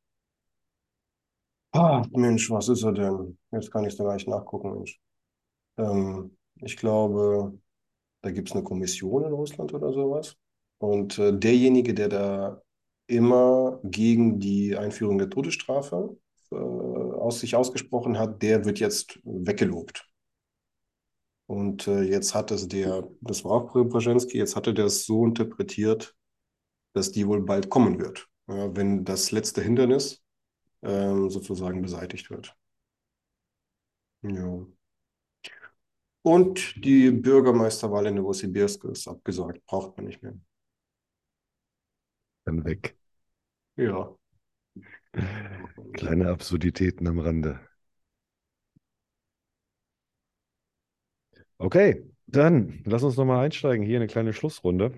Ah, 1.73 2.03
Mensch, 2.11 2.49
was 2.49 2.67
ist 2.69 2.83
er 2.83 2.91
denn? 2.93 3.37
Jetzt 3.51 3.71
kann 3.71 3.85
ich 3.85 3.95
da 3.95 4.03
gleich 4.03 4.27
nachgucken, 4.27 4.73
Mensch. 4.73 4.99
Ähm, 5.77 6.37
ich 6.57 6.77
glaube, 6.77 7.59
da 8.21 8.31
gibt 8.31 8.49
es 8.49 8.55
eine 8.55 8.63
Kommission 8.65 9.25
in 9.25 9.33
Russland 9.33 9.73
oder 9.73 9.93
sowas. 9.93 10.37
Und 10.81 11.19
äh, 11.19 11.31
derjenige, 11.31 11.93
der 11.93 12.09
da 12.09 12.61
immer 13.05 13.79
gegen 13.83 14.39
die 14.39 14.75
Einführung 14.75 15.19
der 15.19 15.29
Todesstrafe 15.29 16.17
äh, 16.51 16.55
aus 16.55 17.39
sich 17.39 17.55
ausgesprochen 17.55 18.17
hat, 18.17 18.41
der 18.41 18.65
wird 18.65 18.79
jetzt 18.79 19.19
weggelobt. 19.23 20.09
Und 21.45 21.87
äh, 21.87 22.01
jetzt 22.01 22.33
hat 22.33 22.49
es 22.49 22.67
der, 22.67 23.07
das 23.21 23.45
war 23.45 23.51
auch 23.51 23.73
Brzezinski, 23.73 24.39
jetzt 24.39 24.55
hatte 24.55 24.73
der 24.73 24.85
es 24.85 25.05
so 25.05 25.23
interpretiert, 25.23 26.15
dass 26.93 27.11
die 27.11 27.27
wohl 27.27 27.43
bald 27.43 27.69
kommen 27.69 27.99
wird. 27.99 28.27
Ja, 28.47 28.75
wenn 28.75 29.05
das 29.05 29.31
letzte 29.31 29.61
Hindernis 29.61 30.23
ähm, 30.81 31.29
sozusagen 31.29 31.83
beseitigt 31.83 32.31
wird. 32.31 32.55
Ja. 34.23 34.65
Und 36.23 36.83
die 36.83 37.11
Bürgermeisterwahl 37.11 38.07
in 38.07 38.15
Novosibirsk 38.15 38.83
ist 38.85 39.07
abgesagt, 39.07 39.63
braucht 39.67 39.95
man 39.97 40.07
nicht 40.07 40.23
mehr. 40.23 40.33
Dann 42.45 42.65
weg. 42.65 42.95
Ja. 43.75 44.15
Kleine 45.93 46.29
Absurditäten 46.29 47.07
am 47.07 47.19
Rande. 47.19 47.59
Okay, 51.57 52.03
dann 52.25 52.81
lass 52.85 53.03
uns 53.03 53.17
nochmal 53.17 53.45
einsteigen 53.45 53.85
hier 53.85 53.97
in 53.97 54.01
eine 54.01 54.07
kleine 54.11 54.33
Schlussrunde. 54.33 54.93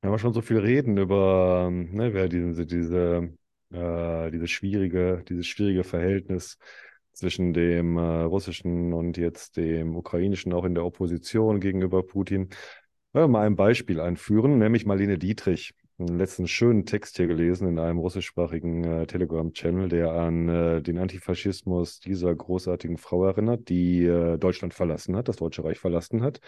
Wir 0.00 0.10
haben 0.10 0.18
schon 0.18 0.32
so 0.34 0.40
viel 0.40 0.58
reden 0.58 0.98
über, 0.98 1.70
ne, 1.70 2.12
wer 2.14 2.28
diese, 2.28 2.66
diese, 2.66 3.30
äh, 3.70 4.30
diese 4.30 4.48
schwierige, 4.48 5.24
dieses 5.28 5.46
schwierige 5.46 5.84
Verhältnis 5.84 6.58
zwischen 7.12 7.52
dem 7.52 7.96
äh, 7.96 8.22
russischen 8.22 8.92
und 8.92 9.16
jetzt 9.16 9.56
dem 9.56 9.96
ukrainischen 9.96 10.52
auch 10.52 10.64
in 10.64 10.74
der 10.74 10.84
Opposition 10.84 11.60
gegenüber 11.60 12.02
Putin. 12.02 12.50
Wollen 13.12 13.24
wir 13.24 13.28
mal 13.28 13.46
ein 13.46 13.56
Beispiel 13.56 14.00
einführen, 14.00 14.58
nämlich 14.58 14.86
Marlene 14.86 15.16
Dietrich 15.18 15.74
einen 15.98 16.18
letzten 16.18 16.48
schönen 16.48 16.86
Text 16.86 17.16
hier 17.16 17.26
gelesen 17.26 17.68
in 17.68 17.78
einem 17.78 17.98
russischsprachigen 17.98 18.84
äh, 18.84 19.06
Telegram-Channel, 19.06 19.88
der 19.88 20.12
an 20.12 20.48
äh, 20.48 20.82
den 20.82 20.98
Antifaschismus 20.98 22.00
dieser 22.00 22.34
großartigen 22.34 22.98
Frau 22.98 23.24
erinnert, 23.24 23.68
die 23.68 24.04
äh, 24.04 24.36
Deutschland 24.38 24.74
verlassen 24.74 25.16
hat, 25.16 25.28
das 25.28 25.36
Deutsche 25.36 25.64
Reich 25.64 25.78
verlassen 25.78 26.22
hat, 26.22 26.40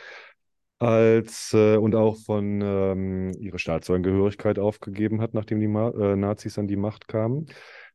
als 0.78 1.52
äh, 1.54 1.76
und 1.76 1.94
auch 1.94 2.16
von 2.16 2.60
ähm, 2.60 3.32
ihre 3.38 3.58
Staatsangehörigkeit 3.58 4.58
aufgegeben 4.58 5.20
hat, 5.20 5.32
nachdem 5.32 5.60
die 5.60 5.68
Ma 5.68 5.90
äh, 5.90 6.16
Nazis 6.16 6.58
an 6.58 6.66
die 6.66 6.76
Macht 6.76 7.06
kamen. 7.06 7.46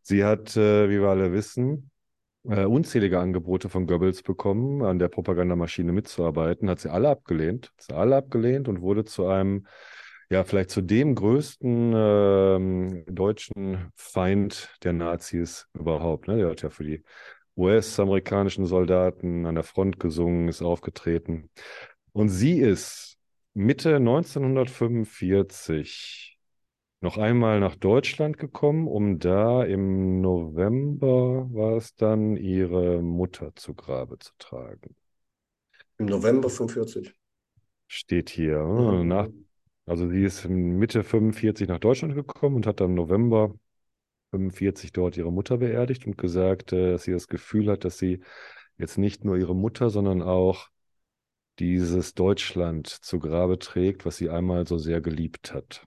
Sie 0.02 0.24
hat, 0.24 0.56
äh, 0.56 0.90
wie 0.90 1.02
wir 1.02 1.10
alle 1.10 1.34
wissen, 1.34 1.92
äh, 2.46 2.64
unzählige 2.64 3.20
Angebote 3.20 3.68
von 3.70 3.88
Goebbels 3.88 4.24
bekommen, 4.24 4.84
an 4.84 5.00
der 5.00 5.10
Propagandamaschine 5.10 5.92
mitzuarbeiten, 5.92 6.70
hat 6.70 6.80
sie 6.80 6.92
alle 6.92 7.10
abgelehnt, 7.10 7.72
hat 7.76 7.82
sie 7.82 7.94
alle 7.94 8.16
abgelehnt 8.16 8.68
und 8.70 8.82
wurde 8.82 9.04
zu 9.04 9.28
einem 9.28 9.68
ja, 10.32 10.44
vielleicht 10.46 10.70
zu 10.70 10.82
dem 10.82 11.14
größten 11.14 11.92
ähm, 11.94 13.04
deutschen 13.06 13.92
Feind 13.98 14.74
der 14.82 14.94
Nazis 14.94 15.68
überhaupt. 15.74 16.30
Ne? 16.30 16.38
Der 16.38 16.52
hat 16.52 16.62
ja 16.62 16.70
für 16.70 16.86
die 16.86 17.04
US-amerikanischen 17.58 18.66
Soldaten 18.66 19.46
an 19.46 19.56
der 19.56 19.66
Front 19.66 20.00
gesungen, 20.00 20.48
ist 20.48 20.62
aufgetreten. 20.62 21.50
Und 22.14 22.30
sie 22.30 22.60
ist 22.60 23.18
Mitte 23.54 23.98
1945 23.98 26.40
noch 27.02 27.18
einmal 27.18 27.60
nach 27.60 27.76
Deutschland 27.76 28.38
gekommen, 28.38 28.88
um 28.88 29.20
da 29.20 29.66
im 29.66 30.22
November 30.22 31.50
war 31.52 31.76
es 31.76 31.94
dann, 31.96 32.38
ihre 32.38 33.02
Mutter 33.02 33.54
zu 33.56 33.74
Grabe 33.74 34.18
zu 34.18 34.32
tragen. 34.38 34.96
Im 35.98 36.06
November 36.06 36.50
45. 36.50 37.14
Steht 37.88 38.30
hier. 38.30 38.60
Mhm. 38.60 39.10
Nach, 39.10 39.28
also 39.92 40.08
sie 40.10 40.24
ist 40.24 40.48
Mitte 40.48 41.04
45 41.04 41.68
nach 41.68 41.80
Deutschland 41.80 42.16
gekommen 42.16 42.56
und 42.56 42.66
hat 42.66 42.80
dann 42.80 42.92
im 42.92 42.96
November 42.96 43.54
45 44.32 44.94
dort 44.94 45.18
ihre 45.18 45.34
Mutter 45.34 45.58
beerdigt 45.58 46.08
und 46.08 46.18
gesagt, 46.18 46.72
äh, 46.72 46.94
dass 46.94 47.04
sie 47.04 47.12
das 47.12 47.28
Gefühl 47.28 47.70
hat, 47.70 47.84
dass 47.84 47.98
sie 47.98 48.22
jetzt 48.78 48.98
nicht 48.98 49.26
nur 49.26 49.36
ihre 49.36 49.54
Mutter, 49.54 49.90
sondern 49.90 50.22
auch 50.22 50.70
dieses 51.60 52.14
Deutschland 52.14 52.88
zu 52.88 53.20
Grabe 53.20 53.60
trägt, 53.60 54.06
was 54.06 54.16
sie 54.16 54.30
einmal 54.30 54.66
so 54.66 54.78
sehr 54.78 55.02
geliebt 55.02 55.54
hat. 55.54 55.86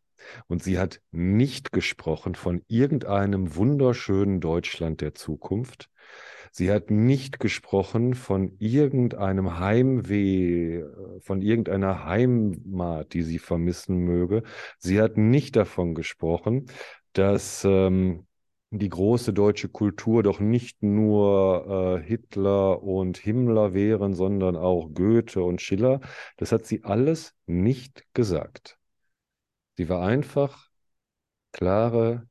Und 0.48 0.62
sie 0.62 0.78
hat 0.78 1.00
nicht 1.10 1.72
gesprochen 1.72 2.34
von 2.34 2.62
irgendeinem 2.68 3.56
wunderschönen 3.56 4.40
Deutschland 4.40 5.00
der 5.00 5.14
Zukunft, 5.14 5.88
Sie 6.52 6.70
hat 6.70 6.90
nicht 6.90 7.40
gesprochen 7.40 8.14
von 8.14 8.56
irgendeinem 8.60 9.58
Heimweh, 9.58 10.84
von 11.20 11.42
irgendeiner 11.42 12.04
Heimat, 12.04 13.12
die 13.12 13.22
sie 13.22 13.40
vermissen 13.40 13.98
möge. 13.98 14.44
Sie 14.78 15.00
hat 15.00 15.16
nicht 15.16 15.56
davon 15.56 15.94
gesprochen, 15.96 16.66
dass 17.12 17.64
ähm, 17.64 18.26
die 18.70 18.88
große 18.88 19.32
deutsche 19.32 19.68
Kultur 19.68 20.22
doch 20.22 20.40
nicht 20.40 20.82
nur 20.82 22.00
äh, 22.00 22.06
Hitler 22.06 22.82
und 22.82 23.18
Himmler 23.18 23.74
wären, 23.74 24.14
sondern 24.14 24.56
auch 24.56 24.90
Goethe 24.94 25.42
und 25.42 25.60
Schiller. 25.60 26.00
Das 26.36 26.52
hat 26.52 26.66
sie 26.66 26.84
alles 26.84 27.34
nicht 27.46 28.04
gesagt. 28.14 28.78
Sie 29.76 29.88
war 29.88 30.06
einfach 30.06 30.68
klare 31.52 32.28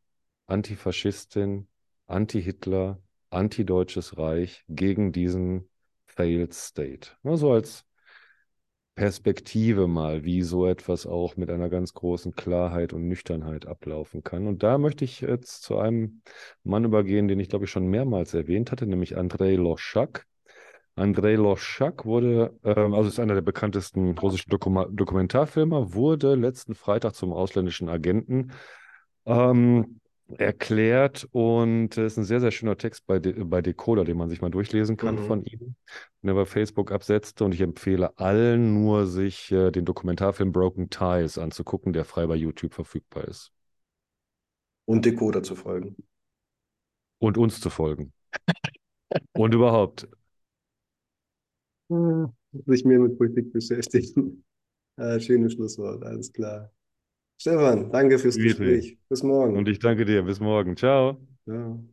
Antifaschistin, 0.47 1.67
Anti-Hitler, 2.07 3.02
antideutsches 3.33 4.17
Reich 4.17 4.63
gegen 4.69 5.11
diesen 5.11 5.69
Failed 6.05 6.53
State. 6.53 7.11
So 7.23 7.51
als 7.51 7.85
Perspektive 8.95 9.87
mal, 9.87 10.23
wie 10.23 10.43
so 10.43 10.67
etwas 10.67 11.07
auch 11.07 11.35
mit 11.35 11.49
einer 11.49 11.69
ganz 11.69 11.95
großen 11.95 12.35
Klarheit 12.35 12.93
und 12.93 13.07
Nüchternheit 13.07 13.65
ablaufen 13.65 14.23
kann. 14.23 14.45
Und 14.45 14.61
da 14.61 14.77
möchte 14.77 15.03
ich 15.03 15.21
jetzt 15.21 15.63
zu 15.63 15.79
einem 15.79 16.21
Mann 16.63 16.85
übergehen, 16.85 17.27
den 17.27 17.39
ich 17.39 17.49
glaube 17.49 17.65
ich 17.65 17.71
schon 17.71 17.87
mehrmals 17.87 18.35
erwähnt 18.35 18.71
hatte, 18.71 18.85
nämlich 18.85 19.17
Andrei 19.17 19.55
Loschak. 19.55 20.27
Andrei 20.95 21.33
Loschak 21.33 22.05
wurde, 22.05 22.55
äh, 22.63 22.69
also 22.69 23.05
ist 23.09 23.19
einer 23.19 23.33
der 23.33 23.41
bekanntesten 23.41 24.15
russischen 24.15 24.51
Dokum 24.51 24.85
Dokumentarfilmer, 24.95 25.95
wurde 25.95 26.35
letzten 26.35 26.75
Freitag 26.75 27.15
zum 27.15 27.33
ausländischen 27.33 27.89
Agenten. 27.89 28.51
Ähm, 29.25 30.01
erklärt 30.35 31.27
und 31.31 31.97
es 31.97 32.13
ist 32.13 32.17
ein 32.17 32.23
sehr, 32.23 32.39
sehr 32.39 32.51
schöner 32.51 32.77
Text 32.77 33.05
bei, 33.05 33.19
De 33.19 33.43
bei 33.43 33.61
Decoder, 33.61 34.03
den 34.03 34.17
man 34.17 34.29
sich 34.29 34.41
mal 34.41 34.49
durchlesen 34.49 34.97
kann 34.97 35.15
mhm. 35.15 35.25
von 35.25 35.43
ihm, 35.43 35.75
den 36.21 36.29
er 36.29 36.33
bei 36.33 36.45
Facebook 36.45 36.91
absetzte 36.91 37.45
und 37.45 37.53
ich 37.53 37.61
empfehle 37.61 38.17
allen 38.17 38.73
nur, 38.73 39.05
sich 39.05 39.51
äh, 39.51 39.71
den 39.71 39.85
Dokumentarfilm 39.85 40.51
Broken 40.51 40.89
Ties 40.89 41.37
anzugucken, 41.37 41.93
der 41.93 42.05
frei 42.05 42.27
bei 42.27 42.35
YouTube 42.35 42.73
verfügbar 42.73 43.27
ist. 43.27 43.51
Und 44.85 45.05
Decoder 45.05 45.43
zu 45.43 45.55
folgen. 45.55 45.95
Und 47.19 47.37
uns 47.37 47.61
zu 47.61 47.69
folgen. 47.69 48.13
und 49.33 49.53
überhaupt. 49.53 50.07
Sich 51.89 52.85
mehr 52.85 52.99
mit 52.99 53.17
Politik 53.17 53.51
beschäftigen. 53.51 54.43
Ah, 54.95 55.19
schönes 55.19 55.53
Schlusswort, 55.53 56.03
alles 56.03 56.31
klar. 56.31 56.71
Stefan, 57.43 57.91
danke 57.91 58.19
fürs 58.19 58.37
Gespräch. 58.37 58.97
Bis 59.09 59.21
morgen. 59.21 59.57
Und 59.57 59.67
ich 59.67 59.79
danke 59.79 60.05
dir. 60.05 60.21
Bis 60.23 60.39
morgen. 60.39 60.77
Ciao. 60.77 61.17
Ciao. 61.43 61.83